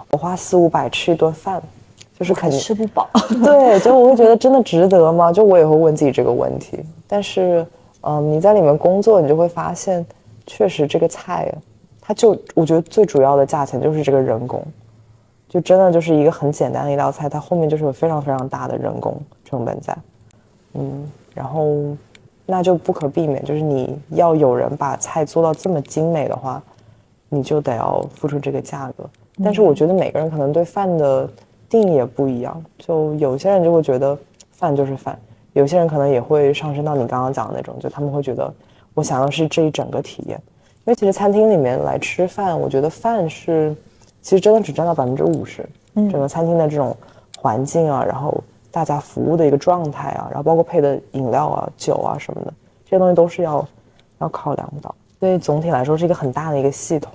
[0.09, 1.61] 我花四五百吃一顿饭，
[2.17, 3.09] 就是肯定吃不饱。
[3.43, 5.33] 对，就我会觉得真的值得吗？
[5.33, 6.79] 就我也会问自己这个问题。
[7.07, 7.67] 但是，
[8.01, 10.03] 嗯，你在里面工作，你就会发现，
[10.47, 11.53] 确实这个菜，
[11.99, 14.63] 它就我觉得最主要的价钱就是这个人工，
[15.55, 19.95] 就真的就是一个很简单的一道菜，它后面就是有非常非常大的人工成本在。
[20.73, 21.95] 嗯，然后
[22.45, 26.61] 那就不可避免，就是你要有人把菜做到这么精美的话，
[27.29, 29.09] 你就得要付出这个价格。
[29.41, 31.25] 但是我觉得每个人可能对饭的
[31.69, 34.17] 定义也不一样，就有些人就会觉得
[34.51, 35.17] 饭就是饭，
[35.53, 38.53] 有些人可能也会上升到你刚刚讲的那种，就他们会觉得
[38.93, 40.37] 我想要是这一整个体验。
[40.79, 43.73] 因为其实餐厅里面来吃饭，我觉得饭是
[44.25, 45.63] 其实真的只占到百分之五十，
[45.93, 46.97] 嗯整个餐厅的这种
[47.37, 48.35] 环境啊，然后
[48.71, 52.51] 大家服务的一个状态啊，然后包括配的饮料啊、酒啊什么的，
[52.85, 53.63] 这些东西都是要
[54.17, 54.93] 要考量到。
[55.19, 57.13] 所以总体来说是一个很大的一个系统，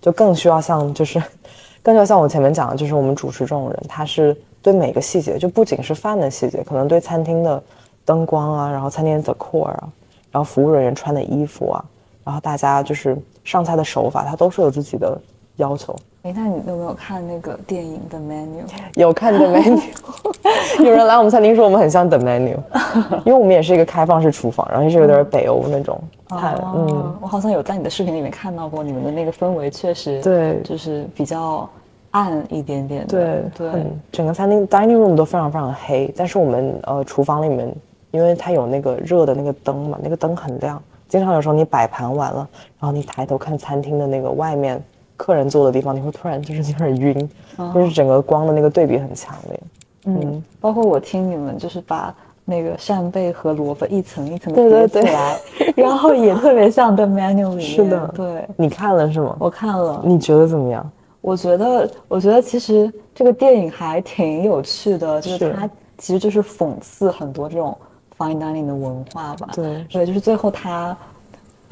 [0.00, 1.22] 就更需要像就是
[1.80, 7.62] 更需要像我前面讲的，就是我们主持这种人，他是对每个细节，就不仅是饭的细节，可能对餐厅的
[8.04, 9.88] 灯光啊，然后餐厅的 decor 啊，
[10.32, 11.84] 然后服务人员穿的衣服啊，
[12.24, 15.16] 然后大家就是上菜的手法，他都是有自己的
[15.56, 15.94] 要求。
[16.22, 18.62] 哎，那你有没有看那个电影的 menu？
[18.94, 19.82] 有看 The Menu，
[20.84, 22.56] 有人来我们餐厅说我们很像 The Menu，
[23.26, 31.68] 因为我们也是一个开放式厨房，然后也是有点北欧那种菜，嗯，哦，我好像有在你的视频里面看到过你们的那个氛围，确实对就是比较
[32.12, 33.08] 暗一点点的。
[33.08, 37.74] 对对，很整个餐厅 dining room 都非常非常黑，但是我们呃厨房里面，
[38.12, 42.48] 因为它有那个热的那个灯嘛，那个灯很亮，经常有时候你摆盘完了，
[42.78, 44.80] 然后你抬头看餐厅的那个外面
[45.16, 47.30] 客人坐的地方，你会突然就是有点晕，
[47.74, 49.60] 就是整个光的那个对比很强烈。
[50.04, 52.12] 嗯，包括我听你们就是把
[52.44, 55.40] 那个扇贝和萝卜一层一层对对对叠起来，
[55.76, 57.60] 然后也特别像 The Menu 里面。
[57.60, 59.36] 是的对，你看了是吗？
[59.38, 60.90] 我看了，你觉得怎么样？
[61.20, 67.78] 我觉得，我觉得其实这个电影还挺有趣的，就是是它其实就是讽刺很多这种
[68.18, 69.50] fine dining 的文化吧。
[69.54, 70.96] 对对，就是最后它，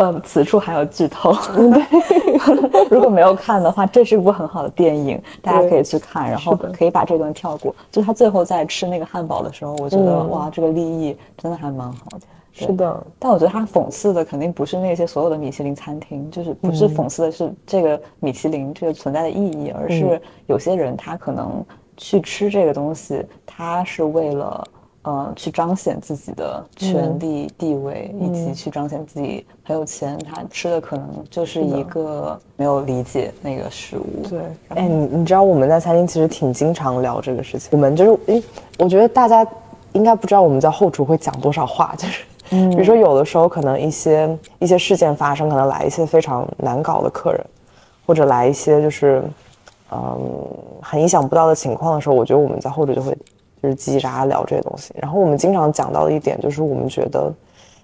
[0.01, 1.35] 呃，此处还有剧透。
[1.55, 7.75] 对 如果没有看的话，这是一部很好的电影，大家可以去看，然后可以把这段跳过。
[7.93, 12.21] 就他最后在吃那个汉堡的时候，我觉得、嗯哇，这个立意真的还蛮好的。
[12.51, 21.63] 是的，但我觉得他讽刺的肯定不是那些所有的米其林餐厅，就是不是讽刺的是这个米其林这个存在的意义，而是有些人他可能
[21.99, 24.65] 去吃这个东西，他是为了
[25.03, 34.29] 呃去彰显自己的权力地位，以及去彰显自己很有钱，他吃的可能就是一个没有理解那个食物。
[34.29, 38.43] 对，哎，你你知道我们在餐厅其实挺经常聊这个事情，我们就是诶，
[38.79, 39.47] 我觉得大家
[39.93, 42.25] 应该不知道我们在后厨会讲多少话，就是。
[42.51, 47.41] 比如说，有的时候可能一些一些事件发生，可能来一些非常难搞的客人，
[48.05, 49.23] 或者来一些就是，
[49.93, 50.19] 嗯，
[50.83, 53.17] 很意想不到的情况的时候，我觉得我们在后厨就会
[53.63, 54.93] 就是叽叽喳喳聊这些东西。
[54.97, 57.33] 然后我们经常讲到的一点就是，我们觉得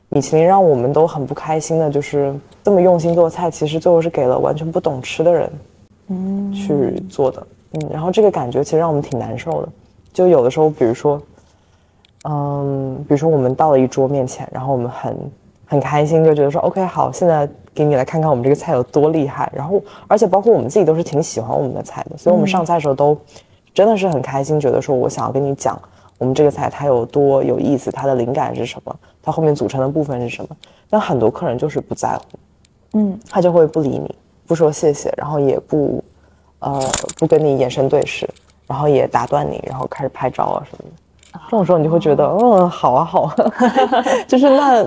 [0.08, 5.52] 米其林让我们都很不开心的，就是这么用心做菜，其实最后是给了完全不懂吃的人，
[6.08, 7.46] 嗯，去做的。
[7.72, 9.68] 嗯，然后这个感觉其实让我们挺难受的。
[10.12, 11.20] 就有的时候，比如说。
[12.28, 15.16] 嗯，比如说我们到了一桌面前，然后我们很
[15.64, 19.48] 很开心，就觉得说 OK 好，现在给你来看看我们这个菜有多厉害。
[19.54, 23.16] 然后，而且包括我们自己都是挺喜欢我们的菜的，所以我们上菜的时候都
[23.76, 25.78] 真的是很开心，觉得说我想要跟你讲
[26.16, 30.48] 我们这个菜它有多有意思，它的灵感是什么，它后面组成的部分是什么。
[30.88, 32.24] 但很多客人就是不在乎，
[32.94, 34.14] 嗯，他就会不理你，
[34.46, 36.02] 不说谢谢，然后也不
[36.60, 36.80] 呃
[37.18, 38.26] 不跟你眼神对视，
[38.66, 41.40] 然后也打断你，然后开始拍照啊什么的。
[41.50, 43.36] 这种时候你就会觉得，嗯，好啊，好，啊，
[44.26, 44.82] 就是那，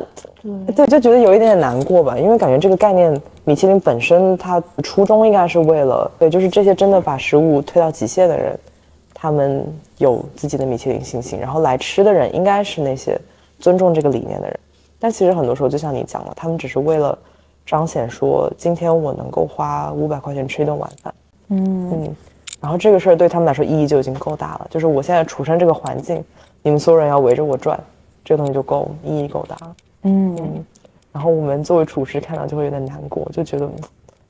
[0.75, 8.57] 对，就觉得有一点点难过吧，因为感觉这个概念，米其林本身它初衷应该是为了，对，就是这些真的把食物推到极限的人，
[9.21, 9.65] 他们
[9.97, 13.19] 有自己的米其林星星，然后来吃的人应该是那些
[13.59, 14.59] 尊重这个理念的人，
[14.97, 17.17] 但其实很多时候就像你讲了，他们只是为了
[17.65, 21.13] 彰显说，今天我能够花五百块钱吃一顿晚饭，
[21.49, 22.15] 嗯嗯，
[22.61, 26.23] 然后这个事儿对他们来说意义就已经够大了，就是我现在处身这个环境。
[26.61, 27.79] 你们所有人要围着我转，
[28.23, 29.75] 这个东西就够意义够大了。
[30.03, 30.63] 嗯，
[31.11, 33.69] 然后我们作为厨师看到就会有点难过，就觉得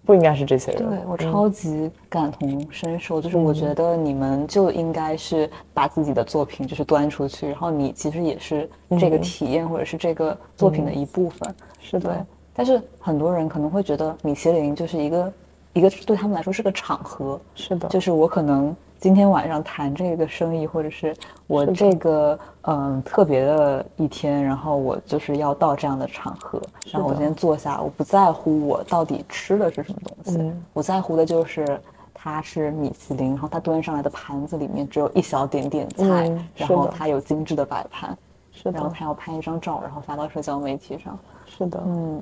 [0.09, 0.89] 不应该是这些人。
[0.89, 8.67] 对我超级感同身受，就是我觉得你们就应该是把自己的作品就是端出去，然后你其实也是
[8.99, 11.53] 这个体验或者是这个作品的一部分。
[11.79, 15.33] 是的，但是很多人可能会觉得米其林就是一个
[15.73, 17.39] 一个对他们来说是个场合。
[17.53, 18.75] 是的，就是我可能。
[18.99, 21.15] 今天晚上谈这个生意，或者是
[21.47, 31.79] 我这个嗯特别的一天，然后我就是要到这样的场合，然后我先坐下，我不在乎我到底吃的是什么东西，我在乎的就是
[32.13, 38.17] 它是米其林，然后它端上来的盘子里面只有一小点点菜，然后它有精致的摆盘，
[38.51, 42.21] 是的，然后他要拍一张照，然后发到社交媒体上，是的，嗯，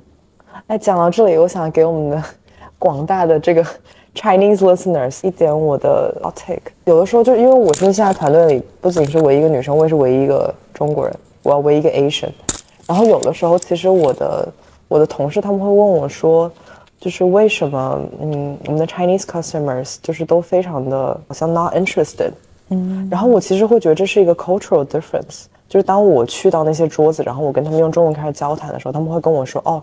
[0.68, 2.24] 哎，讲到这里，我想给我们的
[2.78, 3.64] 广大的这个。
[4.14, 12.30] Chinese listeners，一点我的 take，有的时候就因为我现在团队里不仅是唯一一个女生，我也是唯一一个中国人，我要唯一一个 Asian。
[12.84, 14.48] 然后有的时候，其实我的
[14.88, 16.50] 我的同事他们会问我说，
[16.98, 22.32] 就是为什么嗯我们的 Chinese customers 就是都非常的好像 not interested。
[22.70, 23.06] 嗯。
[23.08, 29.80] 然后我其实会觉得这是一个 cultural difference，就是当我去到那些桌子，然后我跟他们用中文开始交谈的时候，他们会跟我说，哦，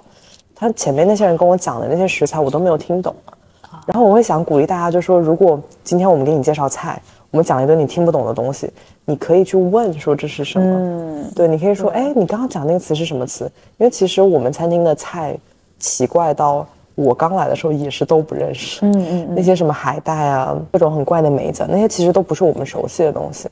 [0.56, 3.14] 他前面那些人跟我讲的那些食材我都没有听懂。
[3.86, 7.00] 然后我会想鼓励大家，就说如果今天我们给你介绍菜，
[7.30, 8.72] 我们讲一个你听不懂的东西，
[9.04, 10.66] 你可以去问说这是什么。
[10.66, 13.44] 嗯，对，你可以说，哎，你刚刚讲那个词是什么词？
[13.78, 15.38] 因为其实我们餐厅的菜
[15.78, 18.84] 奇怪到我刚来的时候也是都不认识。
[18.86, 23.48] 嗯嗯，那些什么海带啊，各种很怪的梅子，那些其实都不是我们熟悉的东西。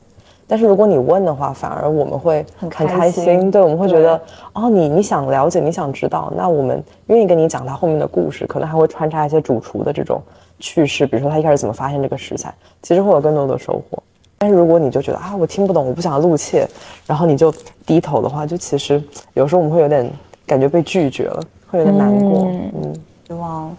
[0.46, 3.50] 但是如果你问的话，反而我们会很开心。
[3.50, 4.20] 对，我们会觉得，
[4.52, 10.20] 哦，你你想了解，你想知道，那我们愿意跟你讲他后面的故事，可能还会穿插一些主厨的这种
[10.58, 14.02] 趣事，比如说他一开始怎么发现这个食材，其实会有更多的收获。
[14.36, 16.68] 但是如果你就觉得啊，我听不懂，我不想露怯，
[17.06, 17.50] 然后你就
[17.86, 20.10] 低头的话，就其实有时候我们会有点
[20.46, 22.44] 感觉被拒绝了，会有点难过。
[22.44, 22.94] 嗯，
[23.28, 23.74] 希望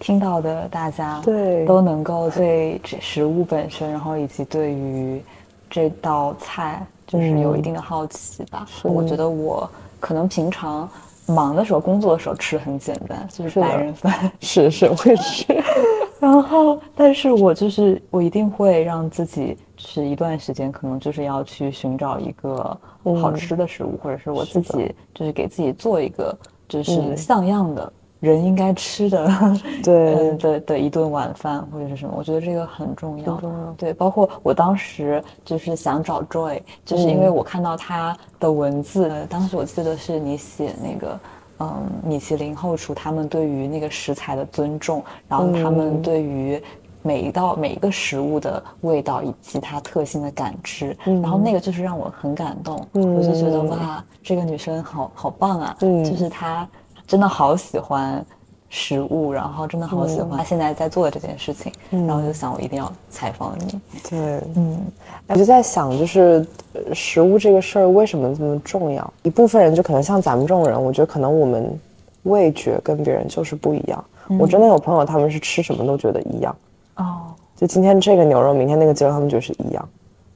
[0.00, 5.22] 听到的大家对都能够对食物本身，然后以及对于。
[5.68, 8.66] 这道菜就是有一定的好奇吧。
[8.82, 9.68] 我觉得我
[10.00, 10.88] 可能平常
[11.26, 14.30] 忙的时候、工作的时候吃很简单，就是白人饭。
[14.40, 15.44] 是是，我也是。
[16.18, 22.78] 然后，但是我就是我一定会让自己吃一段时间，可能就是要去寻找一个
[23.20, 26.36] 好吃的食物，或者是我自己就是给自己做一个
[26.68, 27.92] 就是像样的。
[28.20, 29.28] 人应该吃的，
[29.84, 30.36] 对。
[30.36, 33.36] 的的一顿晚饭或者是什么，我觉得这个很重要。
[33.36, 33.72] 重要。
[33.72, 41.20] 对，包括我当时就是想找 Joy，就是因为我看到他的文字，当时我记得是你写那个，
[41.60, 46.62] 嗯，米其林后厨他们对于那个食材的尊重，然后他们对于
[47.02, 56.68] 每一道每一个食物的味道以及它特性的感知，然后那个就是让我很感动，我就觉得哇，这个女生好好棒啊，就是她
[57.06, 58.24] 真的好喜欢。
[58.68, 63.80] 食物，然后真的好喜欢他现在在做的这件事情，然后就想我一定要采访你。
[64.10, 64.18] 对，
[64.56, 64.84] 嗯，
[65.28, 66.44] 我就在想，就是
[66.92, 69.10] 食物这个事儿为什么这么重要？
[69.22, 71.78] 一部分人就可能像咱们这种人，我觉得可能我们
[72.24, 74.04] 味觉跟别人就是不一样。
[74.36, 76.54] 我真的有朋友，他们是吃什么都觉得一样。
[76.96, 77.22] 哦，
[77.54, 79.88] 就今天这个牛肉，明天那个鸡肉，他们觉得是一样。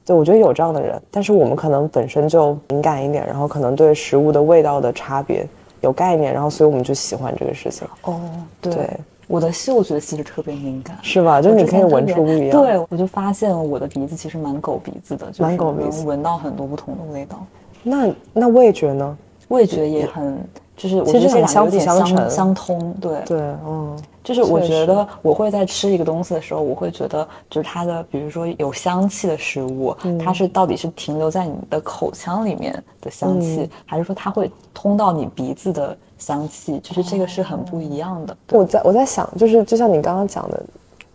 [0.05, 5.45] 对，我觉得有这样的人，但是我们可能本身就敏感一点，然后可能对食物的味道的差别。
[5.81, 7.87] 有概念，然后所以我们就喜欢这个事情。
[8.03, 8.19] 哦，
[8.61, 8.89] 对，
[9.27, 11.41] 我的嗅觉其实特别敏感，是吧？
[11.41, 12.61] 就是你可以闻出不一样。
[12.61, 17.45] 对，我就发现我的鼻子其实蛮狗鼻子的，就是能闻到很多不同的味道。
[17.83, 19.17] 那那味觉呢？
[19.49, 20.37] 味觉也很。
[20.81, 36.79] 就是我觉得很相辅相成，相通，对对，嗯，就是我觉得我会在吃一个东西的时候，我会觉得就是它的，比如说有香气的食物，它是到底是停留在你的口腔里面的香气，还是说它会通到你鼻子的香气？
[36.79, 38.35] 就是这个是很不一样的。
[38.49, 40.63] 我在我在想，就是就像你刚刚讲的，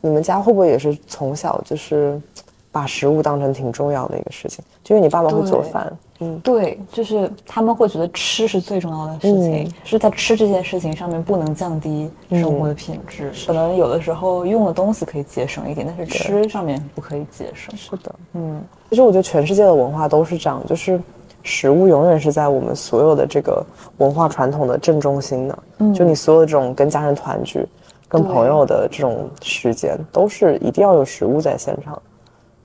[0.00, 2.22] 你们家会不会也是从小就是
[2.70, 4.64] 把食物当成挺重要的一个事情？
[4.84, 5.92] 就因为你爸爸会做饭。
[6.20, 13.30] 嗯，对，就是他们会觉得吃是最重要的事情，是在吃这件事情上面不能降低生活的品质。
[13.46, 17.76] 可能有的时候用的东西可以节省一点，但是吃上面不可以节省。
[17.76, 20.98] 是的，嗯，其实我觉得全世界的文化都是这样，就是
[21.42, 23.62] 食物永远是在我们所有的这个
[23.98, 25.58] 文化传统的正中心的。
[25.80, 27.62] 嗯，就你所有的这种跟家人团聚、
[28.08, 32.00] 跟朋友的这种时间，都是一定要有食物在现场。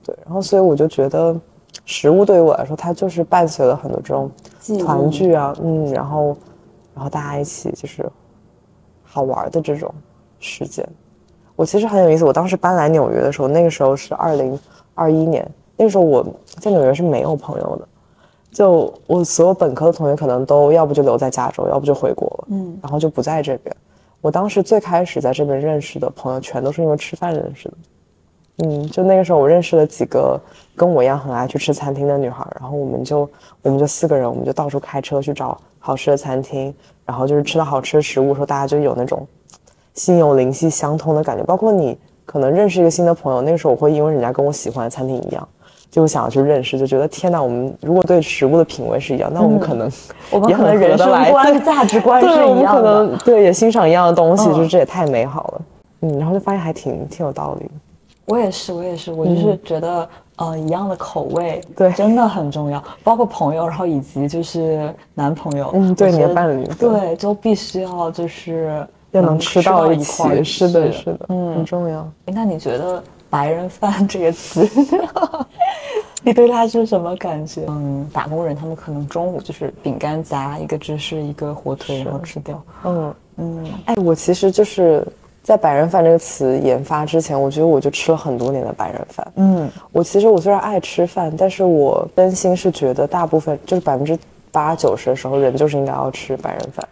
[0.02, 1.38] 对，然后所以我就觉得。
[1.84, 4.30] 食物对于我来说，它就是伴随了很多这种
[4.78, 6.36] 团聚啊，嗯，然后，
[6.94, 8.08] 然后大家一起就是
[9.02, 9.92] 好玩的这种
[10.38, 10.86] 时间。
[11.56, 14.58] 我其实很有意思，我当时搬来纽约的时候，那个时候是二零
[14.94, 17.88] 二一年，那个时候我在纽约是没有朋友的，
[18.50, 23.74] 就我所有本科的同学可能都要不就留在加州，要不就回国了，嗯，然后就不在这边。
[24.20, 27.74] 我当时最开始在这边认识的朋友，全都是因为吃饭认识的。
[28.58, 30.38] 嗯，就那个时候，我认识了几个
[30.76, 33.28] 跟我一样很爱去吃餐厅的女孩，然后我们就
[33.62, 36.72] 我们就四个人，我们就到处开车去找好吃的餐厅，
[37.06, 39.26] 然后就是吃到好吃的食物，时候大家就有那种
[39.94, 41.42] 心有灵犀相通的感觉。
[41.44, 41.96] 包括你
[42.26, 45.48] 可能认识一个新的朋友，那个时候我会因为人家跟我喜欢的餐厅一样，
[45.90, 49.90] 就想要去认识，就觉得天哪，我们如果对食物的品味是一样，那我们可能
[50.30, 55.62] 我们可能人生观、 价值观是一样的，我们可能对也欣赏一样的东西，就这也太美好了。
[56.02, 57.72] 嗯，然后就发现还挺挺有道理的。
[58.26, 62.82] 我也是，我也是，我就是觉得，呃，一样的口味，对，真的很重要。
[63.02, 72.08] 包括朋友，然后以及就是男朋友，嗯，对，你的伴侣，对，就必须要就是要能吃到一块，是的，是的，嗯，很重要。
[72.26, 74.68] 那你觉得“白人饭 ”这个词，
[76.22, 77.64] 你对它是什么感觉？
[77.68, 82.62] 嗯，打工人他们可能中午就是饼干夹一个芝士，一个火腿，然后吃掉。
[82.84, 85.04] 嗯嗯，哎，我其实就是。
[85.42, 89.32] 在白人饭这个词研发之前，我觉得我就吃了很多年的白人饭。
[89.34, 94.16] 嗯，我其实我虽然爱吃饭，但是我真心是觉得大部分就是百分之
[94.52, 96.86] 八九十的时候，人就是应该要吃白人饭，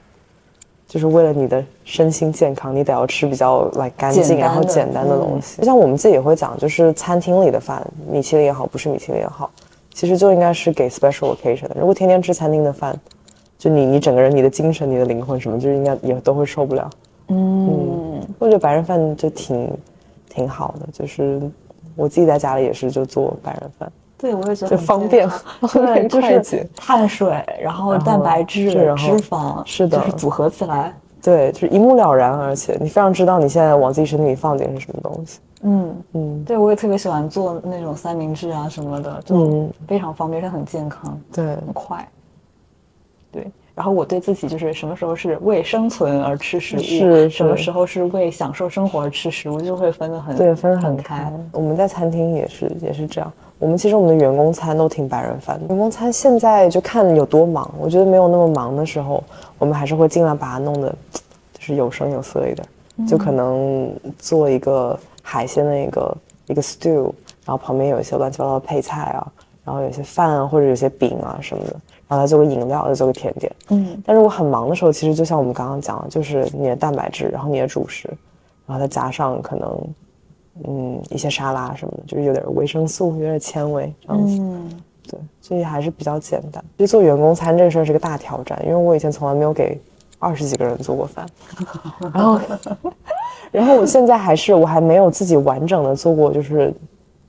[0.88, 5.59] 就是为了你的身心健康，你得要吃比较来干净然后简单的东西。
[5.59, 9.48] 就像我们自己也会讲，就是餐厅里的饭，米其林也好，不是米其林也好，
[9.94, 11.76] 其实就应该是给 special occasion 的。
[11.78, 12.98] 如果天天吃餐厅的饭，
[13.57, 16.90] 就你你整个人、你的精神、你的灵魂什么，就应该也都会受不了。
[17.30, 19.70] 嗯，我觉得白人饭就挺
[20.28, 21.40] 挺好的，就是
[21.94, 25.28] 我自己在家里也是就做白人饭，对我也觉得就方便，
[25.72, 35.38] 对，就是碳水，然后蛋白质、脂肪，是的，就是组合起来，对，就是一目了然，而且你非常知道你现在往自己身体里放点是什么东西。
[35.62, 42.08] 嗯嗯，对我也特别喜欢做那种三明治啊什么的，就非常方便，也很健康，对，很快，
[43.30, 43.46] 对。
[43.80, 51.32] 然后我对自己就是什么时候是为生存而吃食物，是什么时候是为享受生活而吃食物，就会分得很对，分得很开。
[51.50, 53.32] 我们在餐厅也是也是这样。
[53.58, 55.66] 我们其实我们的员工餐都挺白人饭的。
[55.68, 59.24] 员工餐现在就看有多忙，我觉得没有那么忙的时候，
[59.56, 60.94] 我们还是会尽量把它弄得
[61.54, 66.16] 就是有声有色一点，就可能做一个海鲜的一个
[66.48, 67.04] 一个 stew，
[67.46, 69.26] 然后旁边有一些乱七八糟的配菜啊，
[69.64, 71.74] 然后有些饭啊或者有些饼啊什么的。
[72.11, 73.50] 然后再做个饮料，再做个甜点。
[73.68, 78.08] 嗯，但是我很忙的时候，其实就像我们刚刚讲的，就是你的蛋白质，然后你的主食，
[78.66, 79.80] 然后再加上可能，
[80.64, 84.38] 嗯，一些沙拉什么的，就是有点维生素，有点纤维这样子。
[84.40, 86.61] 嗯，对，所以还是比较简单。
[86.76, 89.80] 其实做员工餐这个事儿是个大挑战，因为我以前从来没有给
[90.18, 91.24] 二十几个人做过饭。
[92.12, 92.40] 然后，
[93.52, 96.74] 然后我现在还是我还没有自己完整的做过，就是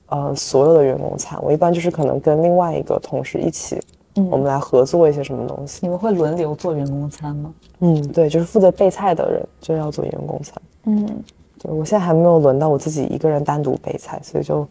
[0.06, 1.38] 呃所有的员工餐。
[1.40, 3.80] 我一般就是可能跟另外一个同事一起，
[4.14, 5.78] 我们来合作一些什么东西。
[5.82, 7.52] 你们会轮流做员工餐吗？
[7.80, 10.54] 嗯，对，就是负责备菜的人就要做员工餐。
[10.84, 11.06] 嗯，
[11.58, 14.66] 对我现在还没有轮到我自己一个人单独备菜，所以就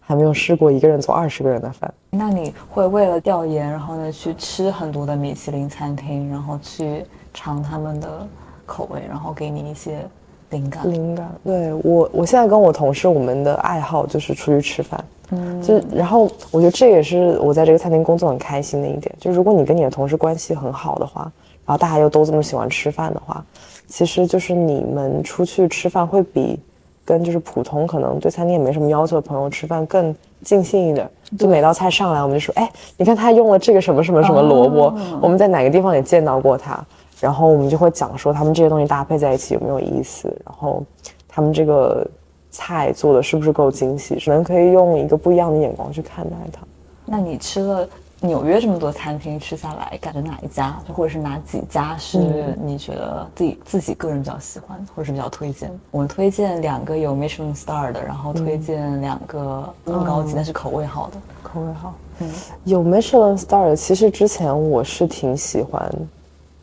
[0.00, 1.92] 还没有试过一个人做二十个人的饭。
[2.10, 8.26] 那你会为了调研，然后呢去吃很多的米其林餐厅，然后去尝他们的
[8.64, 10.06] 口味，然后给你一些
[10.54, 10.90] 灵感。
[10.90, 15.04] 灵感，对我，我现在跟我同事，我们的爱好就是出去吃饭。
[15.30, 21.22] 嗯，就然后我觉得这也是我在这个餐厅工作很开心的一点，就如果你跟你的同事关系很好的话，
[21.66, 23.44] 然后大家又都这么喜欢吃饭的话，
[23.88, 26.60] 其实就是你们出去吃饭会比
[27.04, 31.08] 跟就是普通可能对餐厅也没什么要求的朋友吃饭更尽兴一点。
[31.38, 36.84] 就每道菜上来，我们就说，哎，你看他用了这个什么什么什么萝卜，我们在哪个地方也见到过它，
[37.20, 40.82] 然后我们就会讲说他们这些东西搭配在一起有没有意思，然后
[41.28, 42.06] 他们这个
[42.50, 46.60] 菜做的是不是够精细，只能可以用一个不一样的眼光去看待它。
[47.04, 47.88] 那你吃了
[48.20, 55.70] 纽约这么多餐厅吃下来，感觉哪一家，或者是哪几家是你觉得自己自己个人比较喜欢，或者是比较推荐？
[55.90, 61.16] 我们推荐两个有 Michelin Star 的，然后推荐两个更高级、但是口味好的。
[61.42, 62.30] 口味好，嗯，
[62.64, 63.76] 有 Michelin Star 的。
[63.76, 65.92] 其实之前我是挺喜欢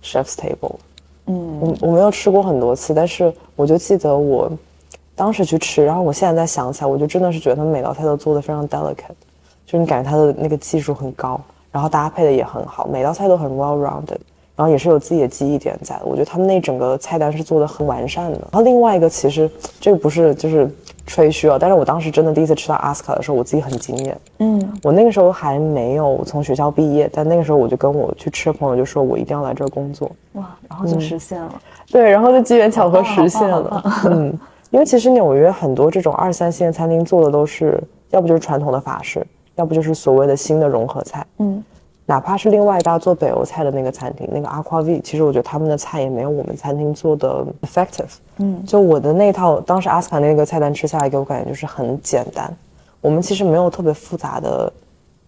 [0.04, 0.76] Chef's Table，
[1.28, 4.52] 嗯，我我没有吃过很多次，但是我就记得我
[5.16, 9.16] 当时去吃，然后我现在再想起来，我就真的是觉得他们每道菜都做的非常 delicate，
[9.66, 11.40] 就是你感觉他的那个技术很高，
[11.72, 14.18] 然后搭配的也很好，每道菜都很 well rounded，
[14.56, 16.02] 然后也是有自己的记忆点在的。
[16.06, 18.38] 我觉得他们那整个菜单是做的很完善的。
[18.52, 19.50] 然后另外一个其实
[19.80, 20.70] 这个不是就是
[21.08, 24.18] 吹嘘啊，但是我当时真的第一次吃到阿斯卡的时候，我自己很惊艳。
[24.40, 30.10] 嗯，我那个时候还没有从学校毕业，但那个时候我就跟我去吃的朋友就说，我一定要来这儿工作。
[30.34, 31.62] 哇，然后就实现了。
[31.92, 33.84] 对，然后就机缘巧合实现了。
[34.06, 34.38] 嗯，
[34.70, 37.82] 因为其实纽约很多这种二三线餐厅做的都是，
[38.12, 39.26] 要不就是传统的法式，
[39.56, 41.26] 要不就是所谓的新的融合菜。
[41.40, 41.62] 嗯，
[42.12, 48.18] 哪怕是另外一家做北欧菜的那个餐厅，那个 Aqua V，其实我觉得他们的菜也没有我们餐厅做的 effective。
[48.36, 52.54] 嗯，就我的那套，当时阿斯卡那个菜单吃下来，给我感觉就是很简单。
[53.00, 54.70] 我们其实没有特别复杂的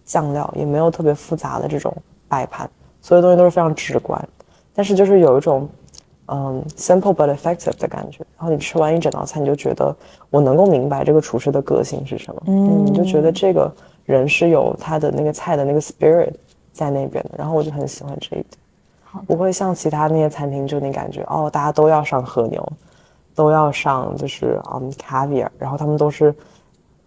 [0.04, 1.90] 酱料，也没有特别复杂的这种
[2.28, 2.68] 摆盘，
[3.00, 4.22] 所有东西都是非常直观。
[4.74, 5.66] 但是就是有一种
[6.26, 8.18] 嗯 simple but effective 的感觉。
[8.36, 9.96] 然后你吃完一整道菜，你就觉得
[10.28, 12.42] 我能够明白这个厨师的个性是什么。
[12.48, 13.72] 嗯，你就觉得这个
[14.04, 16.30] 人是有他的那个菜的那个 spirit
[16.74, 17.30] 在那边的。
[17.38, 22.72] 然后我就很喜欢这一点，不会像其他那些餐厅就那感觉哦，大家都要上和牛，
[23.34, 26.34] 都要上就是嗯 caviar，然后他们都是。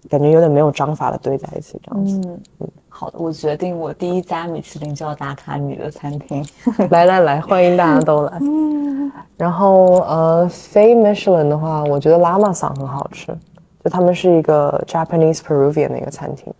[0.09, 2.21] 感觉有点没有章法的堆在一起，这样子。
[2.23, 6.45] 嗯嗯，好的，我决定我第一家米其林就要打卡你的餐厅。
[6.91, 8.37] 来来来，欢迎大家都来。
[8.39, 9.11] 嗯。
[9.35, 13.35] 然后呃，非 Michelin 的话，我觉得拉玛桑很好吃，
[13.83, 16.53] 就他们是一个 Japanese Peruvian 的一个餐厅。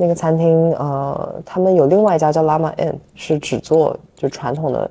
[0.00, 4.90] 那个餐厅呃，他们有另外一家叫 Lama Inn，是只做就传统的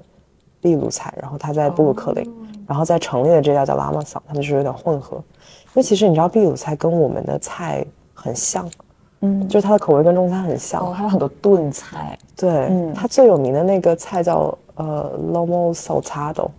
[0.62, 2.32] 秘鲁菜，然后他在布鲁克林，
[2.68, 5.18] 然后在城里的这家叫拉玛桑，他们就是有点混合。
[5.18, 7.84] 因为其实你知道秘鲁菜跟我们的菜
[8.14, 8.70] 很像，
[9.22, 16.50] 嗯，就是它的口味跟中餐很像，哦，还有很多炖菜，对，嗯，它最有名的那个菜叫呃 lomo saltado，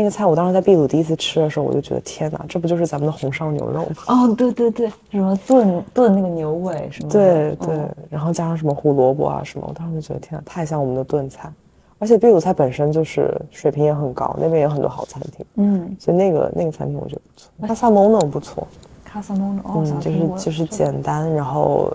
[0.00, 3.96] 那个菜我当时在秘鲁第一次吃的时候，我就觉得天哪，这不就是咱们的红烧牛肉吗？
[4.06, 7.10] 哦，对对对，什么炖炖那个牛尾什么？
[7.10, 11.52] 对对，然后加上什么胡萝卜啊什么，我当时就觉得天哪，太像我们的炖菜。
[11.98, 17.68] 而且秘鲁菜本身就是水平也很高，那边有很多好餐厅，嗯，所以那个那个餐厅我觉得不错。
[17.68, 18.66] 卡萨蒙诺不错，
[19.04, 21.94] 卡萨蒙诺，嗯，就是就是简单，然后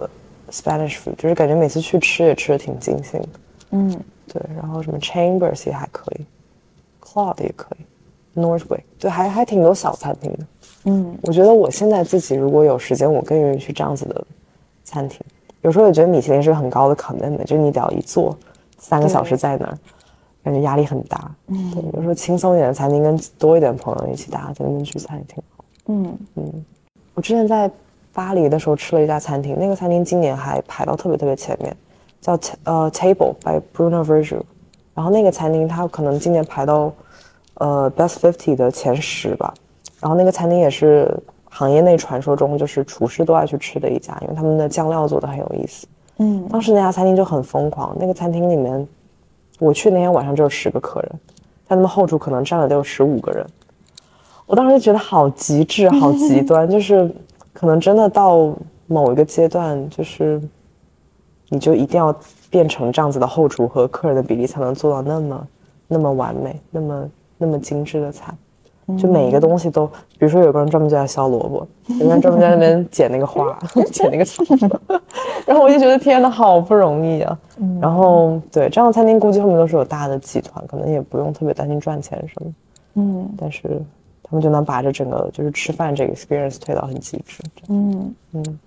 [0.51, 3.29] Spanish food，就是感觉每次去吃也吃的挺尽兴的，
[3.71, 3.99] 嗯，
[4.31, 6.25] 对，然后什么 Chambers 也还可以
[7.03, 7.83] ，Cloud 也可以
[8.35, 10.39] ，Northway，对，还还挺多小餐厅的，
[10.85, 14.25] 嗯，我觉得我现在自己如果有时间，我更愿意去这样子的
[14.83, 15.19] 餐厅。
[15.61, 18.37] 有时候也觉得米其林是个很高的 commitment，就是你得要一坐
[18.77, 19.77] 三个小时在那儿。
[20.43, 25.65] 感觉压力很大，嗯，对，有时候轻松一点的餐厅，跟多一点朋友一起，大家在那边聚餐也挺好。
[25.87, 26.65] 嗯嗯，
[27.15, 27.67] 我之前在
[28.13, 31.75] 巴黎的时候吃了一家餐厅，那个餐厅今年还排到特别特别前面，
[32.21, 34.43] 叫呃 Table by Bruno Verjou。
[34.93, 36.93] 然后那个餐厅它可能今年排到
[37.55, 39.53] 呃 Best Fifty 的前十吧。
[39.99, 41.15] 然后那个餐厅也是
[41.49, 45.87] 行业内传说中就是厨师都爱去吃的一家，因为他们的酱料做的很有意思。
[46.17, 48.87] 嗯，当时那家餐厅就很疯狂，那个餐厅里面。
[49.57, 51.09] 我去那天晚上只有十个客人，
[51.65, 53.47] 但他们后厨可能站了得有十五个人。
[54.45, 57.09] 我当时就觉得好极致、好极 端，就是
[57.53, 58.53] 可能真的到
[58.85, 60.41] 某一个阶段，就是
[61.47, 62.13] 你就一定要
[62.49, 65.47] 变成这样子的后厨和客人的比例，才能做到那么
[65.87, 68.33] 那么完美、那么那么精致的菜。
[68.99, 71.67] 就每一个东西都，比如说有个人专门就在削萝卜，
[71.99, 73.57] 有个人专门在那边剪那个花，
[73.91, 74.43] 剪那个草，
[75.43, 77.35] 然后我就觉得天呐，好不容易啊。
[77.81, 82.53] 然后对这样的餐厅，估计后面都是有大的集团，可能也不用特别担心赚钱什么。
[82.93, 83.81] 嗯，但是
[84.21, 87.41] 他们就能把这整个就是吃饭这个 experience 推到很极致。
[87.69, 88.59] 嗯嗯。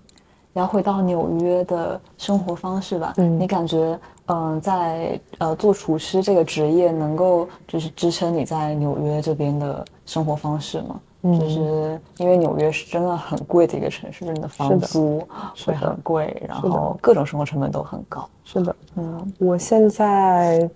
[0.59, 10.99] 聊回到纽约的生活方式吧，嗯，你感觉，嗯，在呃做厨师这个职业能够就是支撑你在纽约这边的生活方式吗？
[11.21, 15.25] 嗯，就是因为纽约是真的很贵的一个城市，你的房租
[15.65, 18.27] 会很贵，然后各种生活成本都很高。
[18.43, 20.69] 是的，嗯，我现在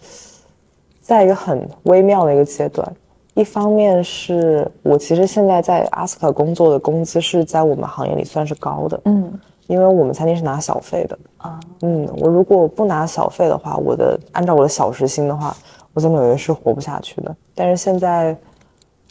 [1.01, 2.89] 在一个很微妙的一个阶段，
[3.33, 9.37] 一方面是我其实现在在阿斯卡工作的工资是在我们行业里算是高的，嗯。
[9.67, 11.17] 因为我们餐厅是拿小费的。
[11.37, 15.55] 啊，嗯，我如果不拿小费的话，我的按照我的小时薪的话，
[15.93, 17.35] 我在纽约是活不下去的。
[17.53, 18.35] 但是现在，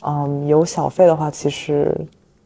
[0.03, 1.94] 嗯，有小费的话，其实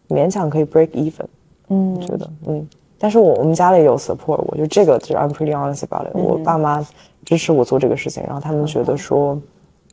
[0.08, 1.26] 勉强可以 break even，
[1.68, 2.66] 嗯，觉得，嗯，
[2.98, 6.84] 但是我我们家里有 support，我就这个就是 I'm pretty honest about it，我爸妈
[7.24, 9.40] 支持我做这个事情，然后他们觉得说，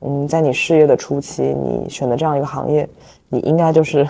[0.01, 2.89] 嗯，在你事业的初期，你选择这样一个行业，
[3.29, 4.07] 你应该就是。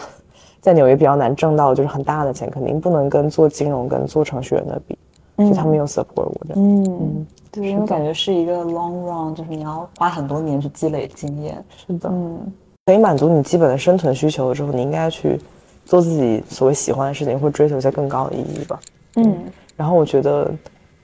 [0.64, 4.98] 在纽约比较难挣到就是很大的钱，肯定不能跟做金融跟做程序员的比，
[5.36, 6.54] 所以他们有 support 我的。
[6.56, 11.62] 嗯，对，因为感觉是一个 long run，就是你要花很多年去积累经验。
[11.76, 12.40] 是的，嗯，
[12.86, 15.38] 可以满足你基本的生存需求之后，你应该去
[15.84, 18.80] 做自己所谓喜欢的事情，或追求一些更高的意义吧。
[19.18, 19.36] 嗯，
[19.76, 20.50] 然后我觉得，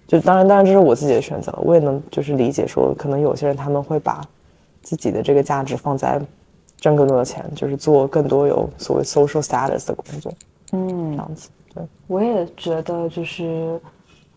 [0.07, 4.21] 就当然，当然这是我自己的选择，我也能就是理解说，可能有些人他们会把
[4.81, 6.17] 自己的这个价值放在。
[6.79, 10.33] 挣更多的钱，就是做更多有所谓 social status 的工作，
[10.71, 11.49] 嗯，这样子。
[11.73, 13.79] 对，我也觉得，就是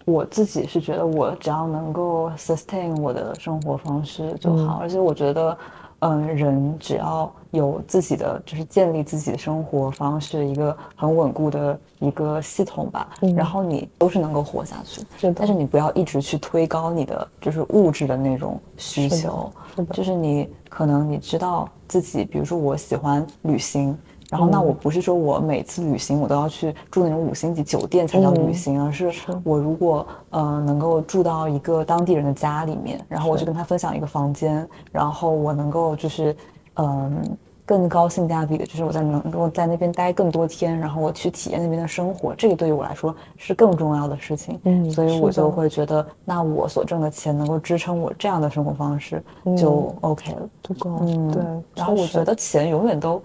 [0.05, 4.79] 我自己是觉得，我只要能够 sustain 我的生活方式就好。
[4.81, 5.57] 而且我觉得，
[6.03, 15.01] 嗯，人只要有自己的，就是建立自己的生活方式一个很稳固的一个系统吧，然后你都是能够活下去。
[15.17, 19.53] 是但是你不要一直去推高你的就是物质的那种需求。
[19.77, 19.95] 是的。
[19.95, 21.69] 就是你可能你知道。
[21.89, 23.95] 自己，比如说我喜欢旅行，
[24.33, 29.13] 然后那我不是说我每次旅行我都要去住那种五星级酒店才叫旅行，而是
[29.45, 36.35] 我如果呃能够住到一个当地人的家里面，然后我就跟他分享一个房间，然后我能够就是
[36.77, 37.37] 嗯。
[37.65, 44.61] 更高性价比的就是我在能够在那边待更多天，然后我去体验那边的生活，这个对于我来说是更重要的事情。
[44.65, 49.23] 嗯，所以我就会觉得，那我所挣的钱能够支撑我这样的生活方式
[49.57, 50.99] 就 OK 了，足够。
[51.03, 51.43] 嗯，对。
[51.77, 53.23] 然后我觉得钱永远都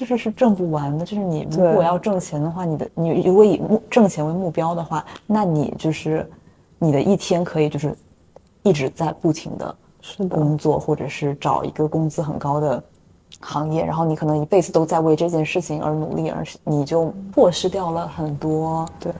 [0.00, 6.26] 就是是挣不完的，就是你如果要挣钱的话，你的你如果以目挣钱为目标的话，那你就是
[6.78, 7.94] 你的一天可以就是
[8.62, 9.76] 一直在不停的
[10.26, 12.82] 工作，或者是找一个工资很高的。
[13.42, 19.12] 行业，然后你可能一辈子都在为这件事情而努力，而你就错失掉了很多对，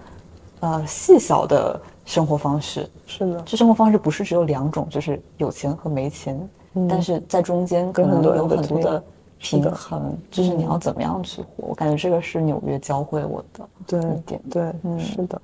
[0.60, 2.88] 呃细小的生活方式。
[3.06, 6.48] 是的，这生活方式不是只有两种，就是有钱和没钱，
[6.88, 9.02] 但是在中间可能有很多的
[9.40, 11.66] 平衡，就是你要怎么样去活。
[11.68, 14.40] 我感觉这个是纽约教会我的对一点。
[14.48, 15.40] 对，嗯，是的，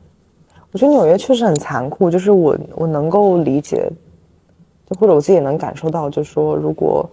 [0.71, 3.91] 我觉得纽约确实很残酷，就是我我能够理解，
[4.89, 7.05] 就或者我自己也能感受到，就是说如果。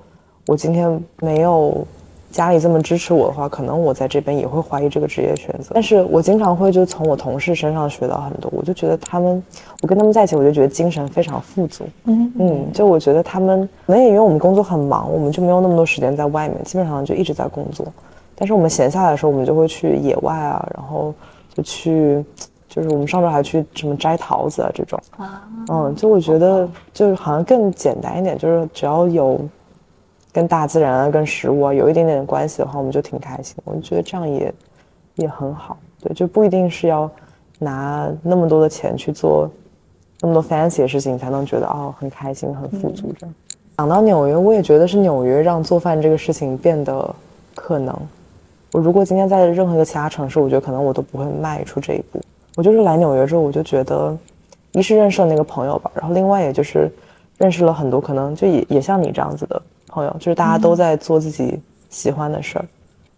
[0.46, 1.88] 我今天没有
[2.34, 5.70] 家里这么支持我的话，可能我在这边也会怀疑这个职业选择。
[5.76, 9.42] 但是我经常会就从我同事身上学到很多，我就觉得他们，
[9.82, 11.86] 我跟他们在一起，我就觉得精神非常富足。
[12.06, 17.86] 嗯嗯，就我觉得他们可能也因为我们工作很忙，我们就没有那么多时间在外面，基本上就一直在工作。
[18.36, 21.14] 但是我们闲下来的时候，我们就会去野外啊，然后
[21.54, 22.26] 就去，
[22.68, 25.00] 就是我们上周还去什么摘桃子啊这种。
[25.18, 29.40] 啊，嗯，就我觉得就是好像更简单一点，就是只要有。
[30.34, 33.56] 跟大自然啊，跟食物啊有一点点关系的话，我们就挺开心。
[33.64, 34.54] 我就觉得这样也
[35.16, 37.10] 也很好，对，就不一定是要
[37.60, 39.48] 拿那么多的钱去做
[40.20, 43.14] 那么多 fancy 的事情才能觉得哦很开心、很富足。
[43.20, 43.36] 这样
[43.78, 47.16] 讲到纽约，我也觉得是纽约让做饭这个事情变得
[47.54, 47.96] 可能。
[48.72, 52.20] 我如果今天在任何一个其他城市，我觉得可能我都不会迈出这一步。
[52.56, 54.18] 我就是来纽约之后，我就觉得
[54.72, 56.92] 一是认识了那个朋友吧，然后另外也就是
[57.38, 59.62] 认识了很多可能就也也像你这样子的。
[59.94, 62.66] 朋友就是大家都在做自己喜欢的事儿，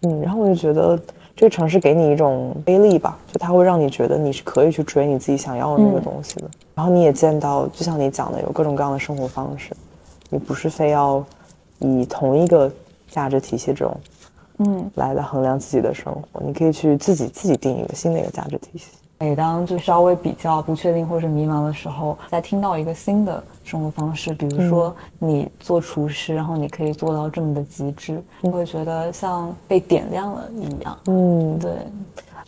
[0.02, 1.00] 嗯，然后我就觉得
[1.34, 6.50] 这个城市给你一种威力吧，就它会让你觉得你是可以去追你自己想要的那个东西的。
[6.76, 9.74] 然后你也见到，就像你讲的，有各种各样的生活方式，
[10.30, 11.24] 你不是非要
[11.80, 12.70] 以同一个
[13.10, 13.98] 价值体系这种，
[14.58, 18.88] 嗯，来来衡量自己的生活，你可以去自己自己定一个新的一个价值体系。
[19.18, 30.98] 每当就稍微比较不确定或者迷茫的时候，在听到一个新的生活方式，比如说你做厨师，然后你可以做到这么的极致，你会觉得像被点亮了一样。
[31.08, 31.72] 嗯，对，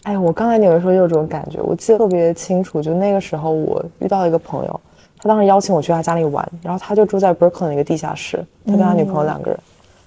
[0.03, 4.81] 哎，我刚才你有说有这种感觉，我记得特别清楚，就那个时候我遇到一个朋友，
[5.19, 9.59] 他当时邀请我去他家里玩，然后他就住在 Brooklyn 的一个地下室，他跟他女朋友两个人，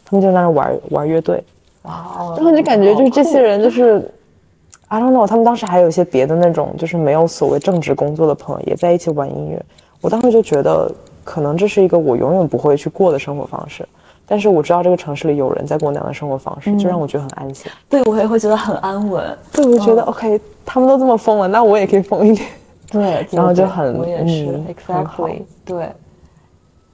[0.05, 1.43] 他们就在那玩玩乐队，
[1.83, 4.07] 哇，然后就感觉就是这些人就是。
[4.91, 9.63] I don't know，他们当时还有一些别的那种，就是没有所谓正职工作的朋友也在一起玩音乐。
[10.01, 10.91] 我当时就觉得，
[11.23, 13.87] 可能这是一个我永远不会去过的生活方式。
[14.27, 17.71] 但是我知道这个城市里有人在过那样的生活方式，就让我觉得很安心。
[17.89, 19.25] 对我也会觉得很安稳。
[19.53, 22.49] 对，我就觉得 OK，他们都这么疯了，那我也可以疯一点。
[22.91, 25.89] 对， 然后就很我也是嗯，exactly，对。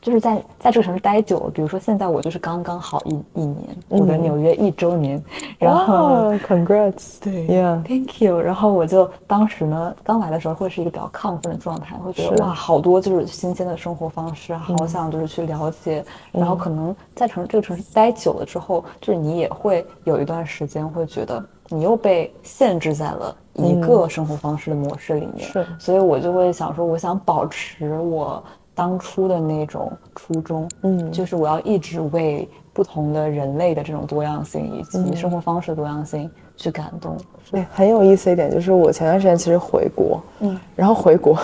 [0.07, 5.21] 就是在在这个城市待久了，比如说现在我就是刚刚好一一年，我的纽约一周年，
[5.59, 8.41] 然后哇 Congrats，对 Yeah，Thank you。
[8.41, 16.05] 然后我就当时呢，刚来的时候会是一个比较亢奋的状态，会觉得哇，好多就是新鲜的生活方式，好想就是去了解。
[16.31, 25.49] 然后可能在城这个城市待久了之后，就是你也会有一段时间会觉得你又被限制在了一个生活方式的模式里面。
[25.49, 25.67] 是。
[25.81, 28.41] 所以我就会想说，我想保持我
[28.77, 31.11] 当初的那种初衷，嗯。
[31.11, 37.17] 就是我要一直为不同的人类的这种多样性以及生活方式的多样性去感动。
[37.51, 41.39] 对，很有意思一点就是我前段时间其实回国，嗯，然后回国，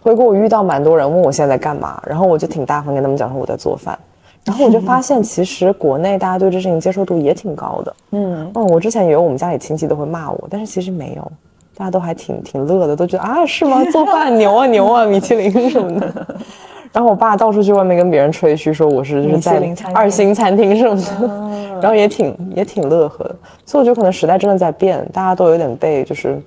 [0.00, 3.98] 回国我遇到蛮多人问我现在在干嘛，然后我就挺大方跟他们讲说我在做饭，
[4.44, 11.32] 然后我就发现其实国内大家对这事情接受度也挺高的，嗯，哦，我之前以为我们家里亲戚都会骂我，但是其实没有，
[11.80, 13.82] 大家都还挺挺乐的，都觉得啊是吗？
[13.90, 16.26] 做饭牛啊牛啊，米其林什么的。
[16.92, 19.48] 然后我爸到处去外面跟别人吹嘘说我是就是
[19.94, 23.34] 二星餐厅什么的，然后也挺也挺乐呵的。
[23.64, 26.38] 所以我觉得可能时代真的在变，大家都有点被就是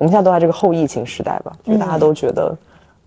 [0.00, 2.56] 我们现在都在这个后疫情时代吧，就大家都觉得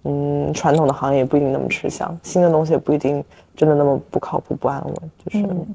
[0.05, 3.21] 嗯传统的行业不一定那么吃香，新的东西也不一定
[3.57, 4.93] 真的那么不靠谱不安稳，
[5.25, 5.45] 就是。
[5.45, 5.67] 嗯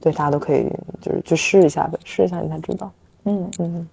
[0.00, 0.66] 对，大家都可以
[1.00, 2.90] 就是去试一下呗，试一下你才知道。
[3.24, 3.88] 嗯嗯，